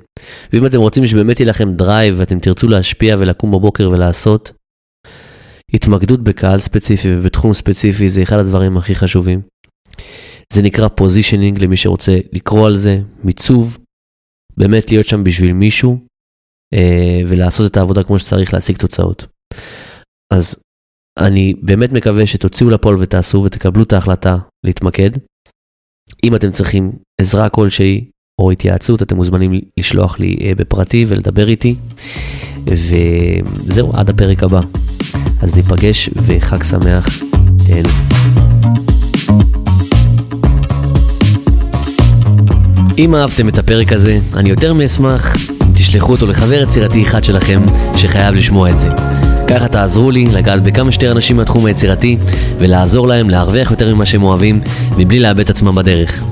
ואם 0.52 0.66
אתם 0.66 0.78
רוצים 0.78 1.06
שבאמת 1.06 1.40
יהיה 1.40 1.50
לכם 1.50 1.72
drive 1.72 2.14
ואתם 2.18 2.38
תרצו 2.38 2.68
להשפיע 2.68 3.16
ולקום 3.18 3.50
בבוקר 3.50 3.90
ולעשות, 3.90 4.52
התמקדות 5.74 6.22
בקהל 6.22 6.60
ספציפי 6.60 7.08
ובתחום 7.16 7.54
ספציפי 7.54 8.08
זה 8.08 8.22
אחד 8.22 8.38
הדברים 8.38 8.76
הכי 8.76 8.94
חשובים. 8.94 9.40
זה 10.52 10.62
נקרא 10.62 10.88
positioning 10.88 11.62
למי 11.62 11.76
שרוצה 11.76 12.18
לקרוא 12.32 12.66
על 12.66 12.76
זה, 12.76 13.00
מיצוב, 13.24 13.78
באמת 14.56 14.90
להיות 14.90 15.06
שם 15.06 15.24
בשביל 15.24 15.52
מישהו 15.52 15.98
אה, 16.74 17.20
ולעשות 17.26 17.70
את 17.70 17.76
העבודה 17.76 18.04
כמו 18.04 18.18
שצריך 18.18 18.54
להשיג 18.54 18.76
תוצאות. 18.76 19.26
אז 20.32 20.56
אני 21.18 21.54
באמת 21.62 21.92
מקווה 21.92 22.26
שתוציאו 22.26 22.70
לפועל 22.70 22.96
ותעשו 22.98 23.42
ותקבלו 23.44 23.82
את 23.82 23.92
ההחלטה 23.92 24.38
להתמקד. 24.66 25.10
אם 26.24 26.34
אתם 26.34 26.50
צריכים 26.50 26.92
עזרה 27.20 27.48
כלשהי 27.48 28.10
או 28.40 28.50
התייעצות, 28.50 29.02
אתם 29.02 29.16
מוזמנים 29.16 29.52
לשלוח 29.76 30.20
לי 30.20 30.36
אה, 30.40 30.54
בפרטי 30.54 31.04
ולדבר 31.08 31.48
איתי. 31.48 31.74
וזהו, 32.64 33.92
עד 33.96 34.10
הפרק 34.10 34.42
הבא. 34.42 34.60
אז 35.42 35.54
ניפגש 35.54 36.10
וחג 36.16 36.62
שמח, 36.62 37.08
תהנו. 37.66 38.37
אם 42.98 43.14
אהבתם 43.14 43.48
את 43.48 43.58
הפרק 43.58 43.92
הזה, 43.92 44.18
אני 44.34 44.50
יותר 44.50 44.74
מאשמח 44.74 45.36
אם 45.62 45.72
תשלחו 45.74 46.12
אותו 46.12 46.26
לחבר 46.26 46.62
יצירתי 46.62 47.02
אחד 47.02 47.24
שלכם 47.24 47.62
שחייב 47.96 48.34
לשמוע 48.34 48.70
את 48.70 48.80
זה. 48.80 48.88
ככה 49.48 49.68
תעזרו 49.68 50.10
לי 50.10 50.24
לגעת 50.24 50.62
בכמה 50.62 50.92
שיותר 50.92 51.12
אנשים 51.12 51.36
מהתחום 51.36 51.66
היצירתי 51.66 52.16
ולעזור 52.58 53.08
להם 53.08 53.30
להרוויח 53.30 53.70
יותר 53.70 53.94
ממה 53.94 54.06
שהם 54.06 54.22
אוהבים 54.22 54.60
מבלי 54.96 55.20
לאבד 55.20 55.50
עצמם 55.50 55.74
בדרך. 55.74 56.22